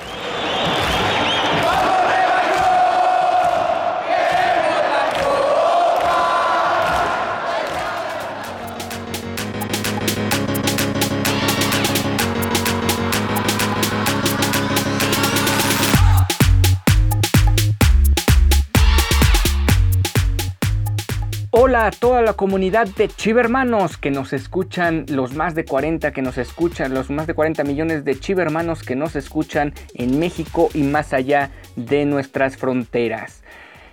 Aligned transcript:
何? 0.00 0.81
Hola 21.72 21.86
a 21.86 21.90
toda 21.90 22.20
la 22.20 22.34
comunidad 22.34 22.86
de 22.86 23.08
Chivermanos 23.08 23.96
que 23.96 24.10
nos 24.10 24.34
escuchan, 24.34 25.06
los 25.08 25.32
más 25.32 25.54
de 25.54 25.64
40 25.64 26.12
que 26.12 26.20
nos 26.20 26.36
escuchan, 26.36 26.92
los 26.92 27.08
más 27.08 27.26
de 27.26 27.32
40 27.32 27.64
millones 27.64 28.04
de 28.04 28.20
Chivermanos 28.20 28.82
que 28.82 28.94
nos 28.94 29.16
escuchan 29.16 29.72
en 29.94 30.18
México 30.18 30.68
y 30.74 30.82
más 30.82 31.14
allá 31.14 31.50
de 31.76 32.04
nuestras 32.04 32.58
fronteras. 32.58 33.42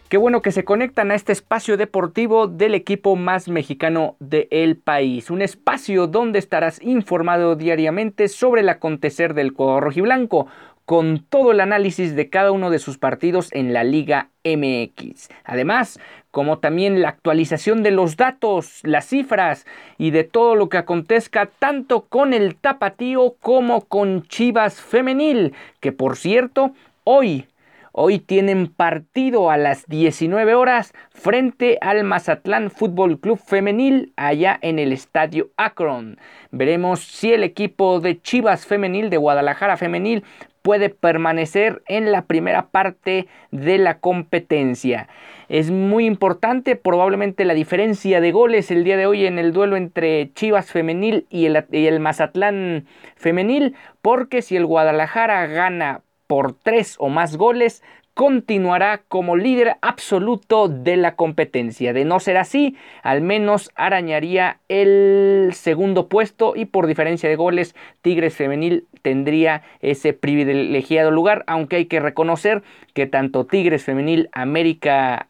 Qué 0.10 0.18
bueno 0.18 0.42
que 0.42 0.52
se 0.52 0.66
conectan 0.66 1.12
a 1.12 1.16
este 1.16 1.32
espacio 1.32 1.78
deportivo 1.78 2.48
del 2.48 2.76
equipo 2.76 3.16
más 3.16 3.48
mexicano 3.48 4.18
del 4.20 4.76
país. 4.76 5.30
Un 5.30 5.42
espacio 5.42 6.08
donde 6.08 6.40
estarás 6.40 6.82
informado 6.82 7.56
diariamente 7.56 8.28
sobre 8.28 8.60
el 8.60 8.68
acontecer 8.68 9.34
del 9.34 9.54
cuadro 9.54 9.80
rojiblanco, 9.80 10.48
con 10.90 11.24
todo 11.30 11.52
el 11.52 11.60
análisis 11.60 12.16
de 12.16 12.32
cada 12.32 12.52
uno 12.52 12.72
de 12.72 12.80
sus 12.80 12.98
partidos 12.98 13.50
en 13.52 13.74
la 13.74 13.84
Liga 13.84 14.32
MX. 14.44 15.30
Además, 15.44 16.00
como 16.32 16.60
también 16.60 17.02
la 17.02 17.10
actualización 17.10 17.84
de 17.84 17.92
los 17.92 18.18
datos, 18.18 18.80
las 18.84 19.06
cifras 19.06 19.66
y 19.98 20.12
de 20.12 20.24
todo 20.24 20.56
lo 20.56 20.70
que 20.70 20.78
acontezca 20.78 21.48
tanto 21.48 22.02
con 22.02 22.34
el 22.34 22.56
tapatío 22.56 23.36
como 23.42 23.82
con 23.82 24.24
Chivas 24.24 24.82
Femenil, 24.82 25.54
que 25.80 25.92
por 25.92 26.18
cierto, 26.18 26.74
hoy 27.04 27.48
Hoy 27.92 28.20
tienen 28.20 28.68
partido 28.68 29.50
a 29.50 29.58
las 29.58 29.86
19 29.88 30.54
horas 30.54 30.94
frente 31.10 31.80
al 31.82 32.04
Mazatlán 32.04 32.70
Fútbol 32.70 33.20
Club 33.20 33.40
Femenil 33.44 34.14
allá 34.16 34.60
en 34.62 34.78
el 34.78 34.94
Estadio 34.94 35.50
Akron. 35.58 36.20
Veremos 36.52 37.00
si 37.02 37.34
el 37.34 37.44
equipo 37.44 38.00
de 38.00 38.22
Chivas 38.22 38.68
Femenil 38.68 39.10
de 39.10 39.18
Guadalajara 39.18 39.76
Femenil 39.76 40.24
puede 40.62 40.90
permanecer 40.90 41.82
en 41.88 42.12
la 42.12 42.24
primera 42.26 42.68
parte 42.68 43.28
de 43.52 43.78
la 43.78 44.00
competencia. 44.00 45.08
Es 45.48 45.72
muy 45.72 46.06
importante 46.06 46.76
probablemente 46.76 47.46
la 47.46 47.54
diferencia 47.54 48.22
de 48.22 48.32
goles 48.32 48.70
el 48.72 48.84
día 48.84 48.98
de 48.98 49.06
hoy 49.06 49.26
en 49.26 49.40
el 49.40 49.52
duelo 49.52 49.78
entre 49.78 50.32
Chivas 50.34 50.72
femenil 50.72 51.26
y 51.30 51.46
el, 51.46 51.66
y 51.72 51.88
el 51.88 52.00
Mazatlán 52.00 52.86
femenil, 53.16 53.76
porque 54.02 54.42
si 54.42 54.56
el 54.56 54.66
Guadalajara 54.66 55.48
gana 55.48 56.02
por 56.28 56.54
tres 56.54 56.96
o 57.00 57.10
más 57.10 57.38
goles, 57.38 57.82
continuará 58.14 59.02
como 59.08 59.36
líder 59.36 59.78
absoluto 59.82 60.68
de 60.68 60.98
la 60.98 61.16
competencia. 61.16 61.94
De 61.94 62.06
no 62.06 62.20
ser 62.20 62.38
así, 62.38 62.76
al 63.04 63.22
menos 63.22 63.72
arañaría 63.76 64.60
el 64.68 65.52
segundo 65.54 66.10
puesto 66.10 66.54
y 66.56 66.66
por 66.66 66.88
diferencia 66.88 67.30
de 67.30 67.36
goles, 67.36 67.76
Tigres 68.02 68.36
Femenil 68.36 68.88
tendría 69.02 69.64
ese 69.80 70.14
privilegiado 70.14 71.12
lugar, 71.12 71.44
aunque 71.48 71.78
hay 71.78 71.86
que 71.86 72.00
reconocer 72.00 72.64
que 72.94 73.08
tanto 73.08 73.46
Tigres 73.46 73.84
Femenil, 73.84 74.30
América 74.34 75.28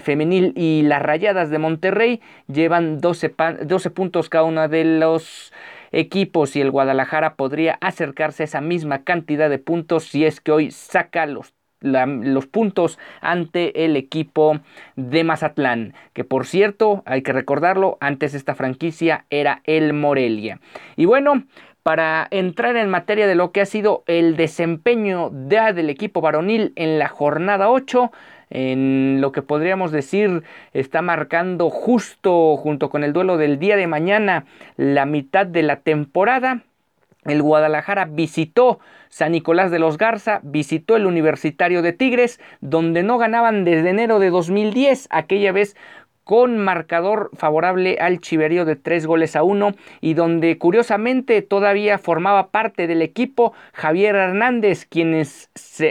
Femenil 0.00 0.52
y 0.56 0.82
las 0.82 1.02
Rayadas 1.02 1.50
de 1.50 1.58
Monterrey 1.58 2.20
llevan 2.52 3.00
12, 3.00 3.34
12 3.64 3.90
puntos 3.90 4.28
cada 4.28 4.44
una 4.44 4.68
de 4.68 4.84
los 4.84 5.52
equipos 5.92 6.56
y 6.56 6.60
el 6.60 6.70
Guadalajara 6.70 7.34
podría 7.34 7.78
acercarse 7.80 8.42
a 8.42 8.44
esa 8.44 8.60
misma 8.60 9.04
cantidad 9.04 9.48
de 9.48 9.58
puntos 9.58 10.04
si 10.04 10.24
es 10.24 10.40
que 10.40 10.52
hoy 10.52 10.70
saca 10.70 11.26
los 11.26 11.55
los 11.86 12.46
puntos 12.46 12.98
ante 13.20 13.84
el 13.84 13.96
equipo 13.96 14.60
de 14.96 15.24
Mazatlán, 15.24 15.94
que 16.12 16.24
por 16.24 16.46
cierto, 16.46 17.02
hay 17.06 17.22
que 17.22 17.32
recordarlo, 17.32 17.96
antes 18.00 18.34
esta 18.34 18.54
franquicia 18.54 19.24
era 19.30 19.62
el 19.64 19.92
Morelia. 19.92 20.60
Y 20.96 21.04
bueno, 21.04 21.44
para 21.86 22.26
entrar 22.32 22.76
en 22.76 22.90
materia 22.90 23.28
de 23.28 23.36
lo 23.36 23.52
que 23.52 23.60
ha 23.60 23.64
sido 23.64 24.02
el 24.08 24.36
desempeño 24.36 25.30
del 25.30 25.88
equipo 25.88 26.20
varonil 26.20 26.72
en 26.74 26.98
la 26.98 27.06
jornada 27.06 27.70
8, 27.70 28.10
en 28.50 29.20
lo 29.20 29.32
que 29.32 29.42
podríamos 29.42 29.92
decir 29.92 30.42
está 30.72 31.00
marcando 31.02 31.70
justo 31.70 32.56
junto 32.56 32.90
con 32.90 33.04
el 33.04 33.12
duelo 33.12 33.36
del 33.36 33.58
día 33.58 33.76
de 33.76 33.86
mañana 33.86 34.46
la 34.76 35.06
mitad 35.06 35.46
de 35.46 35.62
la 35.62 35.76
temporada. 35.76 36.62
El 37.26 37.42
Guadalajara 37.42 38.06
visitó 38.06 38.78
San 39.08 39.32
Nicolás 39.32 39.70
de 39.70 39.78
los 39.78 39.98
Garza, 39.98 40.40
visitó 40.42 40.96
el 40.96 41.06
Universitario 41.06 41.82
de 41.82 41.92
Tigres, 41.92 42.40
donde 42.60 43.02
no 43.02 43.18
ganaban 43.18 43.64
desde 43.64 43.90
enero 43.90 44.18
de 44.18 44.30
2010, 44.30 45.08
aquella 45.10 45.52
vez 45.52 45.76
con 46.26 46.58
marcador 46.58 47.30
favorable 47.34 47.98
al 48.00 48.18
Chiverío 48.18 48.64
de 48.64 48.74
tres 48.74 49.06
goles 49.06 49.36
a 49.36 49.44
uno 49.44 49.74
y 50.00 50.14
donde 50.14 50.58
curiosamente 50.58 51.40
todavía 51.40 51.98
formaba 51.98 52.50
parte 52.50 52.88
del 52.88 53.00
equipo 53.00 53.52
Javier 53.72 54.16
Hernández, 54.16 54.86
quien, 54.86 55.24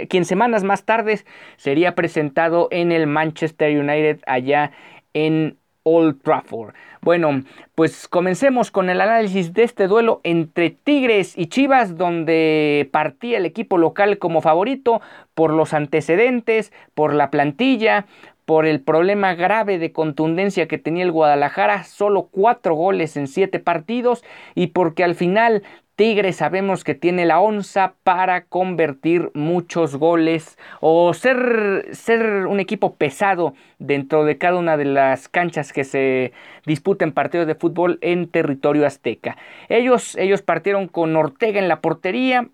quien 0.09 0.25
semanas 0.25 0.65
más 0.65 0.83
tarde 0.83 1.21
sería 1.55 1.95
presentado 1.95 2.67
en 2.71 2.91
el 2.91 3.07
Manchester 3.07 3.79
United 3.79 4.19
allá 4.27 4.71
en 5.13 5.57
Old 5.87 6.21
Trafford. 6.23 6.73
Bueno, 7.01 7.43
pues 7.75 8.07
comencemos 8.07 8.71
con 8.71 8.89
el 8.89 8.99
análisis 8.99 9.53
de 9.53 9.63
este 9.63 9.87
duelo 9.87 10.19
entre 10.23 10.71
Tigres 10.71 11.37
y 11.37 11.45
Chivas, 11.45 11.95
donde 11.95 12.89
partía 12.91 13.37
el 13.37 13.45
equipo 13.45 13.77
local 13.77 14.17
como 14.17 14.41
favorito 14.41 15.01
por 15.35 15.53
los 15.53 15.73
antecedentes, 15.75 16.73
por 16.95 17.13
la 17.13 17.29
plantilla, 17.29 18.07
por 18.45 18.65
el 18.65 18.81
problema 18.81 19.35
grave 19.35 19.77
de 19.77 19.91
contundencia 19.91 20.67
que 20.67 20.79
tenía 20.79 21.03
el 21.03 21.11
Guadalajara, 21.11 21.83
solo 21.83 22.29
cuatro 22.31 22.73
goles 22.75 23.15
en 23.17 23.27
siete 23.27 23.59
partidos 23.59 24.23
y 24.55 24.67
porque 24.67 25.03
al 25.03 25.13
final 25.13 25.63
Tigres 25.95 26.35
sabemos 26.35 26.83
que 26.83 26.93
tiene 26.93 27.25
la 27.25 27.39
onza 27.39 27.93
para 28.03 28.45
convertir 28.45 29.31
muchos 29.33 29.95
goles 29.95 30.57
o 30.81 31.13
ser, 31.13 31.87
ser 31.93 32.47
un 32.47 32.59
equipo 32.59 32.95
pesado 32.95 33.53
dentro 33.79 34.25
de 34.25 34.37
cada 34.37 34.57
una 34.57 34.75
de 34.75 34.85
las 34.85 35.29
canchas 35.29 35.71
que 35.71 35.85
se 35.85 36.33
disputen 36.65 37.13
partidos 37.13 37.47
de 37.47 37.55
fútbol 37.55 37.97
en 38.01 38.27
territorio 38.27 38.85
azteca. 38.85 39.37
Ellos, 39.69 40.17
ellos 40.17 40.41
partieron 40.41 40.89
con 40.89 41.15
Ortega 41.15 41.59
en 41.59 41.69
la 41.69 41.79
portería, 41.79 42.49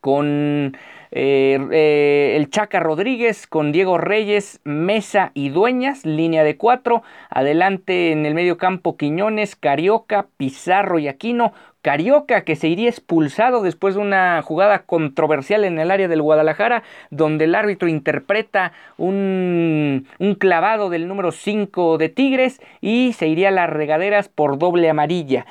con 0.00 0.76
eh, 1.10 1.58
eh, 1.70 2.34
el 2.36 2.50
Chaca 2.50 2.80
Rodríguez, 2.80 3.46
con 3.46 3.72
Diego 3.72 3.98
Reyes, 3.98 4.60
Mesa 4.64 5.30
y 5.34 5.50
Dueñas, 5.50 6.04
línea 6.04 6.44
de 6.44 6.56
cuatro. 6.56 7.02
Adelante 7.30 8.10
en 8.12 8.26
el 8.26 8.34
medio 8.34 8.56
campo 8.56 8.96
Quiñones, 8.96 9.54
Carioca, 9.54 10.26
Pizarro 10.36 10.98
y 10.98 11.08
Aquino, 11.08 11.52
Carioca 11.84 12.44
que 12.44 12.56
se 12.56 12.66
iría 12.68 12.88
expulsado 12.88 13.62
después 13.62 13.94
de 13.94 14.00
una 14.00 14.40
jugada 14.40 14.84
controversial 14.86 15.64
en 15.64 15.78
el 15.78 15.90
área 15.90 16.08
del 16.08 16.22
Guadalajara 16.22 16.82
donde 17.10 17.44
el 17.44 17.54
árbitro 17.54 17.88
interpreta 17.88 18.72
un, 18.96 20.08
un 20.18 20.34
clavado 20.34 20.88
del 20.88 21.06
número 21.06 21.30
5 21.30 21.98
de 21.98 22.08
Tigres 22.08 22.62
y 22.80 23.12
se 23.12 23.28
iría 23.28 23.48
a 23.48 23.52
las 23.52 23.68
regaderas 23.68 24.30
por 24.30 24.56
doble 24.56 24.88
amarilla. 24.88 25.44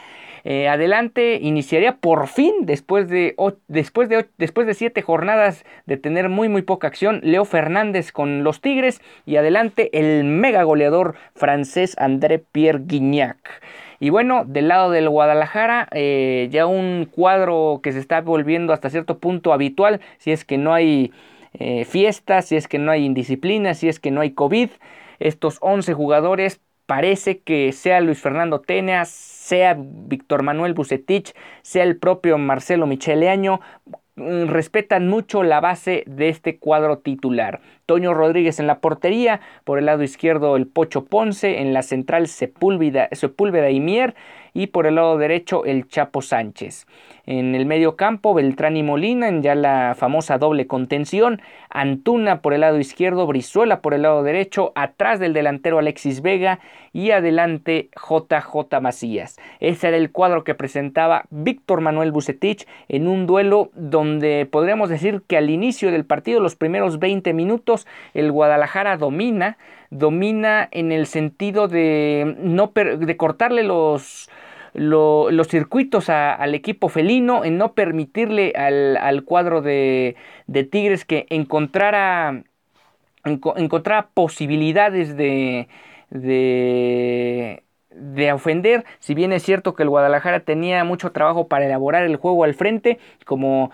Eh, 0.44 0.68
adelante 0.68 1.40
iniciaría 1.42 1.98
por 1.98 2.28
fin, 2.28 2.54
después 2.62 3.08
de, 3.08 3.36
después, 3.68 4.10
de, 4.10 4.26
después 4.38 4.68
de 4.68 4.74
siete 4.74 5.04
jornadas 5.04 5.64
de 5.86 5.98
tener 5.98 6.30
muy 6.30 6.50
muy 6.50 6.64
poca 6.64 6.88
acción, 6.88 7.22
Leo 7.24 7.46
Fernández 7.46 8.12
con 8.12 8.44
los 8.44 8.60
Tigres 8.60 9.02
y 9.28 9.36
adelante 9.38 9.90
el 9.94 10.26
mega 10.26 10.64
goleador 10.64 11.16
francés 11.36 11.96
André 11.98 12.40
Pierre 12.40 12.82
Guignac. 12.86 13.38
Y 14.04 14.10
bueno, 14.10 14.44
del 14.46 14.68
lado 14.68 14.92
del 14.92 15.08
Guadalajara, 15.08 15.88
eh, 15.94 16.50
ya 16.52 16.66
un 16.66 17.08
cuadro 17.10 17.80
que 17.82 17.94
se 17.94 18.00
está 18.00 18.20
volviendo 18.20 18.74
hasta 18.74 18.90
cierto 18.90 19.18
punto 19.18 19.54
habitual, 19.54 20.02
si 20.18 20.34
es 20.34 20.44
que 20.44 20.58
no 20.58 20.74
hay 20.74 21.14
eh, 21.54 21.86
fiestas, 21.86 22.48
si 22.48 22.58
es 22.58 22.68
que 22.68 22.80
no 22.80 22.92
hay 22.92 23.06
indisciplina, 23.06 23.74
si 23.76 23.88
es 23.88 24.02
que 24.02 24.12
no 24.12 24.20
hay 24.20 24.32
COVID. 24.32 24.72
Estos 25.20 25.58
11 25.62 25.94
jugadores 25.94 26.60
parece 26.86 27.40
que 27.40 27.72
sea 27.72 28.02
Luis 28.02 28.20
Fernando 28.20 28.60
Teneas, 28.60 29.08
sea 29.08 29.78
Víctor 29.80 30.44
Manuel 30.44 30.74
Bucetich, 30.74 31.34
sea 31.62 31.84
el 31.84 31.96
propio 31.96 32.38
Marcelo 32.38 32.86
Micheleaño, 32.88 33.62
mm, 34.18 34.48
respetan 34.48 35.08
mucho 35.08 35.44
la 35.44 35.62
base 35.62 36.04
de 36.08 36.28
este 36.28 36.60
cuadro 36.60 36.98
titular. 36.98 37.62
Toño 37.86 38.14
Rodríguez 38.14 38.60
en 38.60 38.68
la 38.68 38.80
portería, 38.80 39.42
por 39.64 39.80
el 39.80 39.86
lado 39.86 40.04
izquierdo 40.04 40.56
el 40.56 40.68
Pocho 40.68 41.06
Ponce, 41.06 41.60
en 41.60 41.74
la 41.74 41.84
central 41.84 42.28
Sepúlveda, 42.28 43.10
Sepúlveda 43.12 43.70
y 43.70 43.80
Mier 43.80 44.16
y 44.54 44.68
por 44.68 44.86
el 44.86 44.96
lado 44.96 45.18
derecho 45.18 45.66
el 45.66 45.88
Chapo 45.88 46.22
Sánchez. 46.22 46.86
En 47.26 47.56
el 47.56 47.66
medio 47.66 47.96
campo, 47.96 48.34
Beltrán 48.34 48.76
y 48.76 48.84
Molina, 48.84 49.30
en 49.30 49.42
ya 49.42 49.56
la 49.56 49.96
famosa 49.98 50.38
doble 50.38 50.68
contención. 50.68 51.42
Antuna 51.70 52.42
por 52.42 52.54
el 52.54 52.62
lado 52.62 52.78
izquierdo, 52.80 53.26
Brizuela 53.26 53.82
por 53.82 53.94
el 53.94 54.02
lado 54.02 54.24
derecho, 54.24 54.74
atrás 54.76 55.20
del 55.20 55.34
delantero 55.34 55.80
Alexis 55.80 56.22
Vega 56.22 56.60
y 56.92 57.12
adelante 57.12 57.90
JJ 57.96 58.82
Macías. 58.82 59.38
Ese 59.60 59.88
era 59.88 59.98
el 59.98 60.12
cuadro 60.12 60.44
que 60.44 60.54
presentaba 60.54 61.26
Víctor 61.30 61.82
Manuel 61.82 62.12
Bucetich 62.12 62.68
en 62.90 63.08
un 63.08 63.26
duelo 63.26 63.72
donde 63.74 64.46
podríamos 64.46 64.90
decir 64.90 65.24
que 65.26 65.38
al 65.38 65.50
inicio 65.50 65.92
del 65.92 66.06
partido, 66.06 66.42
los 66.42 66.56
primeros 66.56 67.00
20 67.00 67.34
minutos, 67.34 67.73
el 68.14 68.32
Guadalajara 68.32 68.98
domina, 68.98 69.58
domina 69.90 70.68
en 70.72 70.92
el 70.92 71.06
sentido 71.06 71.68
de, 71.68 72.36
no 72.40 72.72
de 72.74 73.18
cortarle 73.18 73.64
los 73.64 74.30
los 74.74 75.48
circuitos 75.48 76.10
al 76.10 76.56
equipo 76.56 76.90
felino, 76.90 77.46
en 77.46 77.58
no 77.58 77.74
permitirle 77.74 78.54
al, 78.56 79.24
cuadro 79.24 79.62
de, 79.62 80.16
Tigres 80.72 81.06
que 81.06 81.28
encontrara, 81.30 82.44
encontrara 83.24 84.10
posibilidades 84.14 85.16
de, 85.16 85.68
de, 86.10 87.62
ofender, 88.34 88.84
si 89.00 89.14
bien 89.14 89.32
es 89.32 89.44
cierto 89.44 89.76
que 89.76 89.84
el 89.84 89.90
Guadalajara 89.90 90.40
tenía 90.40 90.84
mucho 90.84 91.12
trabajo 91.12 91.48
para 91.48 91.66
elaborar 91.66 92.04
el 92.04 92.16
juego 92.16 92.44
al 92.44 92.56
frente, 92.56 92.98
como 93.26 93.72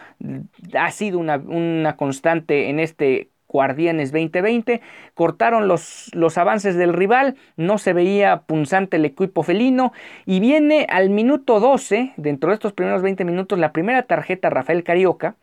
ha 0.78 0.92
sido 0.92 1.20
una, 1.20 1.38
una 1.38 1.96
constante 1.96 2.70
en 2.70 2.80
este 2.80 3.30
Guardianes 3.50 4.12
2020, 4.12 4.80
cortaron 5.16 5.68
los, 5.68 6.10
los, 6.14 6.38
avances 6.38 6.76
del 6.76 6.94
rival, 6.94 7.36
no 7.58 7.78
se 7.80 7.94
veía 7.94 8.44
punzante 8.44 8.98
el 8.98 9.06
equipo 9.06 9.44
felino 9.44 9.92
y 10.26 10.40
viene 10.40 10.86
al 10.90 11.10
minuto 11.10 11.60
12, 11.60 12.14
dentro 12.16 12.50
de 12.50 12.54
estos 12.54 12.74
primeros 12.74 13.02
20 13.02 13.26
minutos, 13.26 13.60
la 13.60 13.74
primera 13.74 14.04
tarjeta 14.04 14.50
Rafael 14.50 14.84
Carioca, 14.84 15.36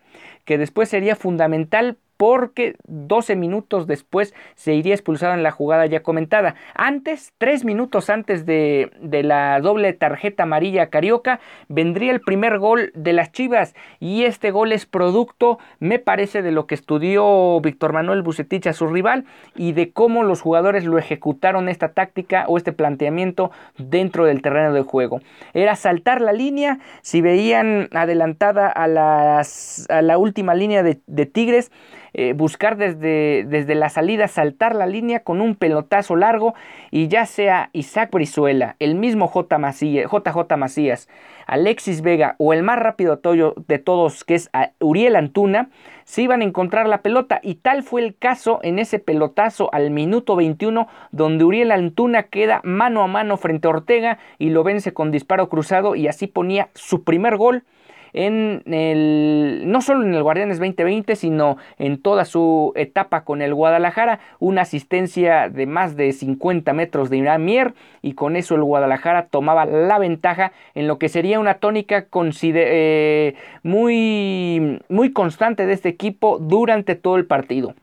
que 0.44 0.56
después 0.56 0.88
sería 0.88 1.16
fundamental 1.16 1.98
porque 2.16 2.76
12 2.86 3.36
minutos 3.36 3.86
después 3.86 4.34
se 4.54 4.74
iría 4.74 4.94
expulsado 4.94 5.34
en 5.34 5.42
la 5.42 5.50
jugada 5.50 5.86
ya 5.86 6.02
comentada. 6.02 6.54
Antes, 6.74 7.32
3 7.38 7.64
minutos 7.64 8.10
antes 8.10 8.46
de, 8.46 8.90
la 9.00 9.60
doble 9.60 9.92
tarjeta 9.92 10.44
amarilla 10.44 10.88
carioca, 10.88 11.40
vendría 11.68 12.12
el 12.12 12.20
primer 12.20 12.58
gol 12.58 12.92
de 12.94 13.12
las 13.12 13.32
Chivas 13.32 13.74
y 14.00 14.24
este 14.24 14.50
gol 14.50 14.72
es 14.72 14.86
producto, 14.86 15.58
me 15.78 15.98
parece, 15.98 16.42
de 16.42 16.52
lo 16.52 16.66
que 16.66 16.74
estudió 16.74 17.60
Víctor 17.60 17.92
Manuel 17.92 18.22
Bucetich 18.22 18.66
a 18.66 18.72
su 18.72 18.86
rival 18.86 19.24
y 19.54 19.72
de 19.72 19.90
cómo 19.90 20.22
los 20.22 20.40
jugadores 20.40 20.84
lo 20.84 20.98
ejecutaron 20.98 21.68
esta 21.68 21.92
táctica 21.92 22.44
o 22.48 22.56
este 22.56 22.72
planteamiento 22.72 23.50
dentro 23.78 24.24
del 24.24 24.42
terreno 24.42 24.72
de 24.72 24.82
juego. 24.82 25.20
Era 25.54 25.76
saltar 25.76 26.20
la 26.20 26.32
línea, 26.32 26.78
si 27.02 27.20
veían 27.20 27.88
adelantada 27.92 28.68
a, 28.68 28.86
las, 28.88 29.86
a 29.90 30.02
la 30.02 30.18
última 30.18 30.54
línea 30.54 30.82
de, 30.82 31.00
de 31.06 31.26
Tigres, 31.26 31.70
eh, 32.18 32.32
buscar 32.32 32.78
desde, 32.78 33.44
desde 33.46 33.74
la 33.74 33.90
salida, 33.90 34.26
saltar 34.26 34.74
la 34.74 34.86
línea 34.86 35.20
con 35.20 35.42
un 35.42 35.54
pelotazo 35.54 36.16
largo 36.16 36.54
y 36.90 37.08
ya 37.08 37.26
sea 37.26 37.68
Isaac 37.74 38.10
Brizuela, 38.10 38.74
el 38.78 38.94
mismo 38.94 39.28
J. 39.28 39.58
Macías, 39.58 40.10
JJ 40.10 40.56
Macías, 40.56 41.10
Alexis 41.46 42.00
Vega 42.00 42.34
o 42.38 42.54
el 42.54 42.62
más 42.62 42.78
rápido 42.78 43.20
de 43.66 43.78
todos 43.78 44.24
que 44.24 44.34
es 44.34 44.50
Uriel 44.80 45.14
Antuna, 45.14 45.68
se 46.04 46.22
iban 46.22 46.40
a 46.40 46.44
encontrar 46.44 46.88
la 46.88 47.02
pelota 47.02 47.38
y 47.42 47.56
tal 47.56 47.82
fue 47.82 48.02
el 48.02 48.16
caso 48.16 48.60
en 48.62 48.78
ese 48.78 48.98
pelotazo 48.98 49.68
al 49.74 49.90
minuto 49.90 50.36
21 50.36 50.88
donde 51.10 51.44
Uriel 51.44 51.70
Antuna 51.70 52.22
queda 52.22 52.62
mano 52.64 53.02
a 53.02 53.08
mano 53.08 53.36
frente 53.36 53.68
a 53.68 53.72
Ortega 53.72 54.18
y 54.38 54.48
lo 54.48 54.64
vence 54.64 54.94
con 54.94 55.10
disparo 55.10 55.50
cruzado 55.50 55.94
y 55.94 56.08
así 56.08 56.28
ponía 56.28 56.70
su 56.72 57.04
primer 57.04 57.36
gol 57.36 57.64
en 58.12 58.62
el, 58.66 59.62
no 59.66 59.80
solo 59.82 60.04
en 60.04 60.14
el 60.14 60.22
Guardianes 60.22 60.58
2020, 60.58 61.16
sino 61.16 61.56
en 61.78 62.00
toda 62.00 62.24
su 62.24 62.72
etapa 62.76 63.24
con 63.24 63.42
el 63.42 63.54
Guadalajara, 63.54 64.20
una 64.38 64.62
asistencia 64.62 65.48
de 65.48 65.66
más 65.66 65.96
de 65.96 66.12
50 66.12 66.72
metros 66.72 67.10
de 67.10 67.38
Mier 67.38 67.74
y 68.02 68.12
con 68.12 68.36
eso 68.36 68.54
el 68.54 68.62
Guadalajara 68.62 69.26
tomaba 69.26 69.66
la 69.66 69.98
ventaja 69.98 70.52
en 70.74 70.86
lo 70.86 70.98
que 70.98 71.08
sería 71.08 71.40
una 71.40 71.54
tónica 71.54 72.06
eh, 72.42 73.34
muy, 73.62 74.80
muy 74.88 75.12
constante 75.12 75.66
de 75.66 75.72
este 75.72 75.88
equipo 75.88 76.38
durante 76.38 76.94
todo 76.94 77.16
el 77.16 77.26
partido 77.26 77.74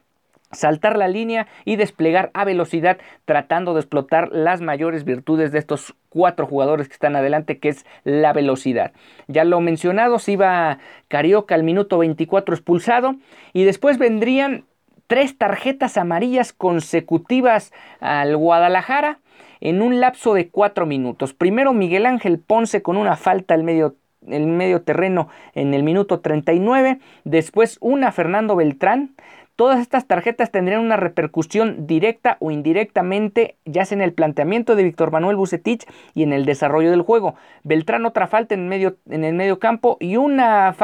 saltar 0.54 0.98
la 0.98 1.08
línea 1.08 1.48
y 1.66 1.76
desplegar 1.76 2.32
a 2.34 2.46
velocidad 2.46 2.98
tratando 3.26 3.74
de 3.74 3.82
explotar 3.82 4.30
las 4.32 4.62
mayores 4.62 5.04
virtudes 5.04 5.52
de 5.52 5.60
estos 5.60 5.96
cuatro 6.10 6.46
jugadores 6.46 6.88
que 6.88 6.94
están 6.94 7.16
adelante 7.16 7.60
que 7.60 7.70
es 7.70 7.86
la 8.04 8.34
velocidad. 8.34 8.94
Ya 9.28 9.44
lo 9.44 9.60
mencionado, 9.62 10.20
se 10.20 10.34
iba 10.34 10.80
Carioca 11.08 11.56
al 11.56 11.64
minuto 11.64 11.98
24 11.98 12.56
expulsado 12.56 13.16
y 13.54 13.64
después 13.64 13.98
vendrían 13.98 14.66
tres 15.08 15.38
tarjetas 15.38 15.98
amarillas 15.98 16.54
consecutivas 16.54 17.72
al 18.00 18.36
Guadalajara 18.38 19.20
en 19.60 19.82
un 19.82 20.00
lapso 20.00 20.34
de 20.34 20.50
cuatro 20.50 20.86
minutos. 20.86 21.34
Primero 21.34 21.74
Miguel 21.74 22.06
Ángel 22.06 22.40
Ponce 22.40 22.82
con 22.82 22.98
una 22.98 23.16
falta 23.16 23.54
al 23.54 23.64
medio 23.64 23.96
el 24.28 24.48
medio 24.48 24.82
terreno 24.82 25.28
en 25.54 25.74
el 25.74 25.84
minuto 25.84 26.20
39, 26.20 27.00
después 27.24 27.78
una 27.82 28.12
Fernando 28.12 28.56
Beltrán, 28.56 29.16
Todas 29.56 29.80
estas 29.80 30.08
tarjetas 30.08 30.50
tendrían 30.50 30.82
una 30.82 30.98
repercusión 30.98 31.86
directa 31.86 32.38
o 32.40 32.50
indirectamente, 32.50 33.56
ya 33.66 33.86
sea 33.86 33.96
en 33.96 34.02
el 34.02 34.12
planteamiento 34.12 34.76
de 34.76 34.84
Víctor 34.84 35.12
Manuel 35.12 35.36
Bucetich 35.36 35.86
y 36.16 36.24
en 36.24 36.34
el 36.34 36.46
desarrollo 36.46 36.90
del 36.90 37.04
juego. 37.04 37.36
Beltrán 37.64 38.08
otra 38.08 38.26
falta 38.26 38.56
en, 38.56 38.68
medio, 38.68 38.98
en 39.08 39.24
el 39.24 39.36
medio 39.36 39.60
campo 39.60 39.98
y 40.00 40.18
una, 40.18 40.76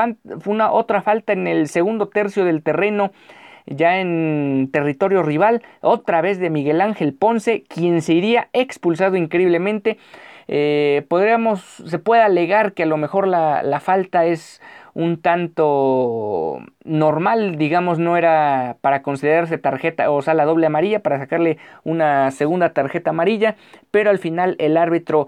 una 0.46 0.72
otra 0.72 1.02
falta 1.02 1.34
en 1.34 1.48
el 1.48 1.68
segundo 1.68 2.10
tercio 2.10 2.46
del 2.46 2.62
terreno 2.62 3.12
ya 3.66 4.00
en 4.00 4.70
territorio 4.72 5.24
rival, 5.24 5.62
otra 5.82 6.22
vez 6.22 6.40
de 6.40 6.50
Miguel 6.50 6.82
Ángel 6.82 7.14
Ponce, 7.14 7.64
quien 7.68 8.02
se 8.02 8.14
iría 8.14 8.50
expulsado 8.54 9.16
increíblemente. 9.16 9.98
Eh, 10.52 11.06
podríamos, 11.08 11.62
se 11.62 12.00
puede 12.00 12.24
alegar 12.24 12.74
que 12.74 12.82
a 12.82 12.88
lo 12.88 12.98
mejor 12.98 13.28
la, 13.28 13.62
la 13.62 13.80
falta 13.80 14.26
es 14.26 14.60
un 14.96 15.22
tanto 15.22 16.60
normal, 16.84 17.58
digamos, 17.58 18.00
no 18.00 18.18
era 18.18 18.78
para 18.82 19.04
considerarse 19.04 19.60
tarjeta, 19.60 20.10
o 20.10 20.22
sea, 20.22 20.34
la 20.34 20.46
doble 20.46 20.66
amarilla, 20.66 21.02
para 21.02 21.20
sacarle 21.20 21.58
una 21.84 22.32
segunda 22.32 22.74
tarjeta 22.74 23.12
amarilla, 23.12 23.56
pero 23.92 24.10
al 24.10 24.18
final 24.18 24.56
el 24.60 24.76
árbitro 24.76 25.28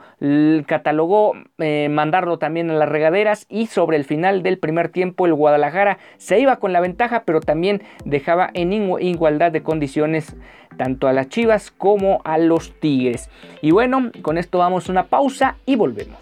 catalogó 0.65 1.33
eh, 1.59 1.87
mandarlo 1.89 2.39
también 2.39 2.71
a 2.71 2.73
las 2.73 2.89
regaderas 2.89 3.45
y 3.47 3.67
sobre 3.67 3.97
el 3.97 4.05
final 4.05 4.43
del 4.43 4.57
primer 4.57 4.89
tiempo 4.89 5.25
el 5.25 5.35
Guadalajara 5.35 5.99
se 6.17 6.39
iba 6.39 6.57
con 6.57 6.73
la 6.73 6.79
ventaja, 6.79 7.23
pero 7.25 7.41
también 7.41 7.83
dejaba 8.05 8.49
en 8.53 8.73
igualdad 8.73 9.51
de 9.51 9.61
condiciones 9.61 10.35
tanto 10.81 11.07
a 11.07 11.13
las 11.13 11.29
Chivas 11.29 11.69
como 11.69 12.21
a 12.23 12.39
los 12.39 12.71
Tigres. 12.79 13.29
Y 13.61 13.69
bueno, 13.69 14.09
con 14.23 14.39
esto 14.39 14.57
vamos 14.57 14.89
a 14.89 14.91
una 14.91 15.05
pausa 15.05 15.57
y 15.67 15.75
volvemos. 15.75 16.17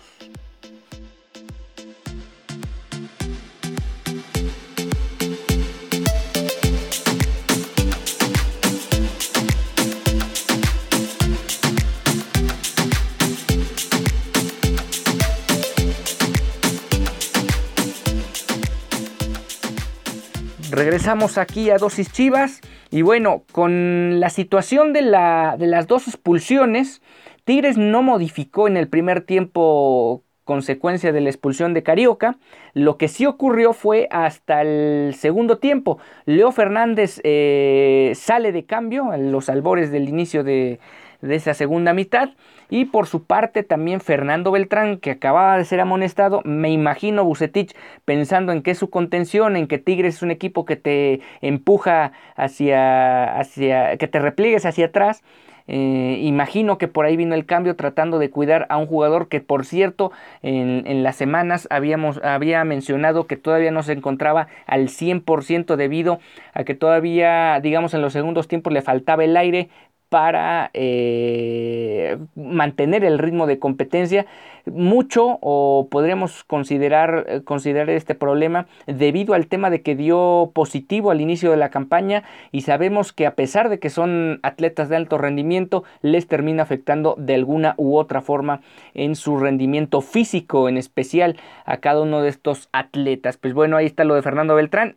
Regresamos 20.69 21.37
aquí 21.37 21.69
a 21.69 21.77
dosis 21.77 22.11
chivas 22.11 22.59
y 22.91 23.01
bueno, 23.01 23.43
con 23.51 24.19
la 24.19 24.29
situación 24.29 24.93
de, 24.93 25.01
la, 25.01 25.55
de 25.57 25.67
las 25.67 25.87
dos 25.87 26.07
expulsiones, 26.07 27.01
Tigres 27.43 27.77
no 27.77 28.01
modificó 28.01 28.67
en 28.67 28.77
el 28.77 28.87
primer 28.87 29.21
tiempo 29.21 30.23
consecuencia 30.43 31.11
de 31.11 31.21
la 31.21 31.29
expulsión 31.29 31.75
de 31.75 31.83
Carioca. 31.83 32.39
Lo 32.73 32.97
que 32.97 33.07
sí 33.07 33.27
ocurrió 33.27 33.73
fue 33.73 34.07
hasta 34.09 34.63
el 34.63 35.13
segundo 35.13 35.59
tiempo. 35.59 35.99
Leo 36.25 36.51
Fernández 36.51 37.21
eh, 37.23 38.13
sale 38.15 38.51
de 38.51 38.65
cambio 38.65 39.11
a 39.11 39.17
los 39.17 39.49
albores 39.49 39.91
del 39.91 40.09
inicio 40.09 40.43
de, 40.43 40.79
de 41.21 41.35
esa 41.35 41.53
segunda 41.53 41.93
mitad. 41.93 42.29
Y 42.69 42.85
por 42.85 43.07
su 43.07 43.23
parte 43.23 43.63
también 43.63 43.99
Fernando 43.99 44.51
Beltrán, 44.51 44.97
que 44.97 45.11
acababa 45.11 45.57
de 45.57 45.65
ser 45.65 45.79
amonestado, 45.79 46.41
me 46.45 46.71
imagino 46.71 47.23
Bucetich 47.23 47.75
pensando 48.05 48.51
en 48.51 48.61
que 48.61 48.75
su 48.75 48.89
contención, 48.89 49.55
en 49.55 49.67
que 49.67 49.79
Tigres 49.79 50.15
es 50.15 50.21
un 50.21 50.31
equipo 50.31 50.65
que 50.65 50.75
te 50.75 51.21
empuja 51.41 52.11
hacia, 52.35 53.39
hacia 53.39 53.97
que 53.97 54.07
te 54.07 54.19
repliegues 54.19 54.65
hacia 54.65 54.87
atrás. 54.87 55.23
Eh, 55.71 56.21
imagino 56.23 56.79
que 56.79 56.87
por 56.87 57.05
ahí 57.05 57.15
vino 57.15 57.35
el 57.35 57.45
cambio 57.45 57.75
tratando 57.75 58.17
de 58.17 58.31
cuidar 58.31 58.65
a 58.69 58.77
un 58.77 58.87
jugador 58.87 59.27
que 59.27 59.39
por 59.39 59.65
cierto 59.65 60.11
en, 60.41 61.03
las 61.03 61.15
semanas 61.15 61.67
habíamos, 61.69 62.19
había 62.23 62.63
mencionado 62.63 63.27
que 63.27 63.37
todavía 63.37 63.69
no 63.69 63.83
se 63.83 63.93
encontraba 63.93 64.47
al 64.65 64.87
100% 64.89 65.75
debido 65.75 66.19
a 66.55 66.63
que 66.63 66.73
todavía 66.73 67.59
digamos 67.61 67.93
en 67.93 68.01
los 68.01 68.13
segundos 68.13 68.47
tiempos 68.47 68.73
le 68.73 68.81
faltaba 68.81 69.23
el 69.23 69.37
aire 69.37 69.69
para 70.09 70.71
eh, 70.73 72.17
mantener 72.35 73.03
el 73.03 73.19
ritmo 73.19 73.45
de 73.45 73.59
competencia 73.59 74.25
mucho 74.65 75.37
o 75.41 75.87
podríamos 75.89 76.43
considerar, 76.43 77.25
eh, 77.27 77.41
considerar 77.43 77.89
este 77.89 78.15
problema 78.15 78.67
debido 78.87 79.33
al 79.33 79.47
tema 79.47 79.69
de 79.69 79.81
que 79.81 79.95
dio 79.95 80.51
positivo 80.53 81.11
al 81.11 81.21
inicio 81.21 81.51
de 81.51 81.57
la 81.57 81.69
campaña 81.69 82.23
y 82.51 82.61
sabemos 82.61 83.13
que 83.13 83.27
a 83.27 83.35
pesar 83.35 83.69
de 83.69 83.79
que 83.79 83.89
son 83.89 84.39
atletas 84.43 84.89
de 84.89 84.95
alto 84.95 85.17
rendimiento 85.17 85.83
les 86.01 86.27
termina 86.27 86.63
afectando 86.63 87.15
de 87.17 87.35
alguna 87.35 87.75
u 87.77 87.95
otra 87.97 88.21
forma 88.21 88.61
en 88.93 89.15
su 89.15 89.37
rendimiento 89.37 90.01
físico 90.01 90.69
en 90.69 90.77
especial 90.77 91.37
a 91.65 91.77
cada 91.77 92.01
uno 92.01 92.21
de 92.21 92.29
estos 92.29 92.69
atletas. 92.71 93.37
Pues 93.37 93.53
bueno 93.53 93.77
ahí 93.77 93.85
está 93.85 94.03
lo 94.03 94.15
de 94.15 94.21
Fernando 94.21 94.55
Beltrán 94.55 94.95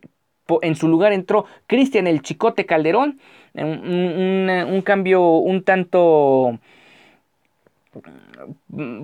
en 0.61 0.75
su 0.75 0.87
lugar 0.87 1.13
entró 1.13 1.45
Cristian 1.67 2.07
el 2.07 2.21
Chicote 2.21 2.65
Calderón 2.65 3.19
un, 3.53 4.81
cambio 4.83 5.37
un 5.37 5.63
tanto 5.63 6.59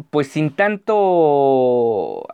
pues 0.09 0.29
sin 0.29 0.55
tanto, 0.55 0.95
o 0.97 2.25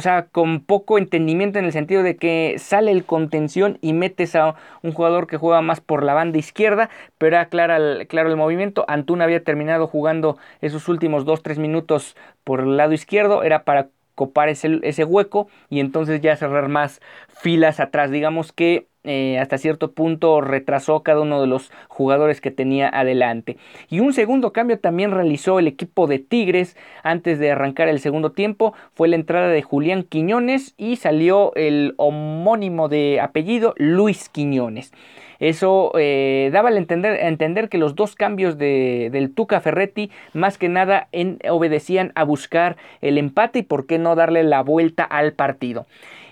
sea, 0.00 0.26
con 0.30 0.60
poco 0.60 0.98
entendimiento 0.98 1.58
en 1.58 1.64
el 1.64 1.72
sentido 1.72 2.02
de 2.02 2.16
que 2.16 2.56
sale 2.58 2.90
el 2.90 3.04
contención 3.04 3.78
y 3.80 3.94
metes 3.94 4.36
a 4.36 4.54
un 4.82 4.92
jugador 4.92 5.26
que 5.26 5.38
juega 5.38 5.62
más 5.62 5.80
por 5.80 6.04
la 6.04 6.12
banda 6.12 6.38
izquierda, 6.38 6.90
pero 7.16 7.36
era 7.36 7.46
claro 7.46 7.76
el, 7.76 8.06
claro 8.06 8.28
el 8.28 8.36
movimiento. 8.36 8.84
Antuna 8.86 9.24
había 9.24 9.42
terminado 9.42 9.86
jugando 9.86 10.36
esos 10.60 10.88
últimos 10.88 11.24
2-3 11.24 11.58
minutos 11.58 12.16
por 12.44 12.60
el 12.60 12.76
lado 12.76 12.92
izquierdo, 12.92 13.42
era 13.42 13.64
para 13.64 13.88
copar 14.14 14.48
ese, 14.48 14.80
ese 14.82 15.04
hueco 15.04 15.48
y 15.70 15.80
entonces 15.80 16.20
ya 16.20 16.36
cerrar 16.36 16.68
más 16.68 17.00
filas 17.28 17.80
atrás. 17.80 18.10
Digamos 18.10 18.52
que 18.52 18.88
eh, 19.04 19.38
hasta 19.40 19.58
cierto 19.58 19.92
punto 19.92 20.40
retrasó 20.40 21.02
cada 21.02 21.20
uno 21.22 21.40
de 21.40 21.48
los 21.48 21.72
jugadores 21.88 22.40
que 22.40 22.52
tenía 22.52 22.88
adelante. 22.88 23.56
Y 23.88 23.98
un 23.98 24.12
segundo 24.12 24.52
cambio 24.52 24.78
también 24.78 25.10
realizó 25.10 25.58
el 25.58 25.66
equipo 25.66 26.06
de 26.06 26.20
Tigres 26.20 26.76
antes 27.02 27.40
de 27.40 27.50
arrancar 27.50 27.88
el 27.88 27.98
segundo 27.98 28.30
tiempo. 28.30 28.74
Fue 28.94 29.08
la 29.08 29.16
entrada 29.16 29.48
de 29.48 29.62
Julián 29.62 30.04
Quiñones 30.04 30.74
y 30.76 30.96
salió 30.96 31.52
el 31.56 31.94
homónimo 31.96 32.88
de 32.88 33.20
apellido 33.20 33.74
Luis 33.76 34.28
Quiñones. 34.28 34.92
Eso 35.42 35.90
eh, 35.98 36.50
daba 36.52 36.68
a 36.68 36.76
entender, 36.76 37.68
que 37.68 37.76
los 37.76 37.96
dos 37.96 38.14
cambios 38.14 38.58
de, 38.58 39.08
del 39.10 39.34
Tuca 39.34 39.60
Ferretti 39.60 40.08
más 40.34 40.56
que 40.56 40.68
nada 40.68 41.08
obedecían 41.50 42.12
a 42.14 42.22
buscar 42.22 42.76
el 43.00 43.18
empate 43.18 43.58
y 43.58 43.62
por 43.62 43.86
qué 43.86 43.98
no 43.98 44.14
darle 44.14 44.44
la 44.44 44.62
vuelta 44.62 45.02
al 45.02 45.32
partido. 45.32 45.84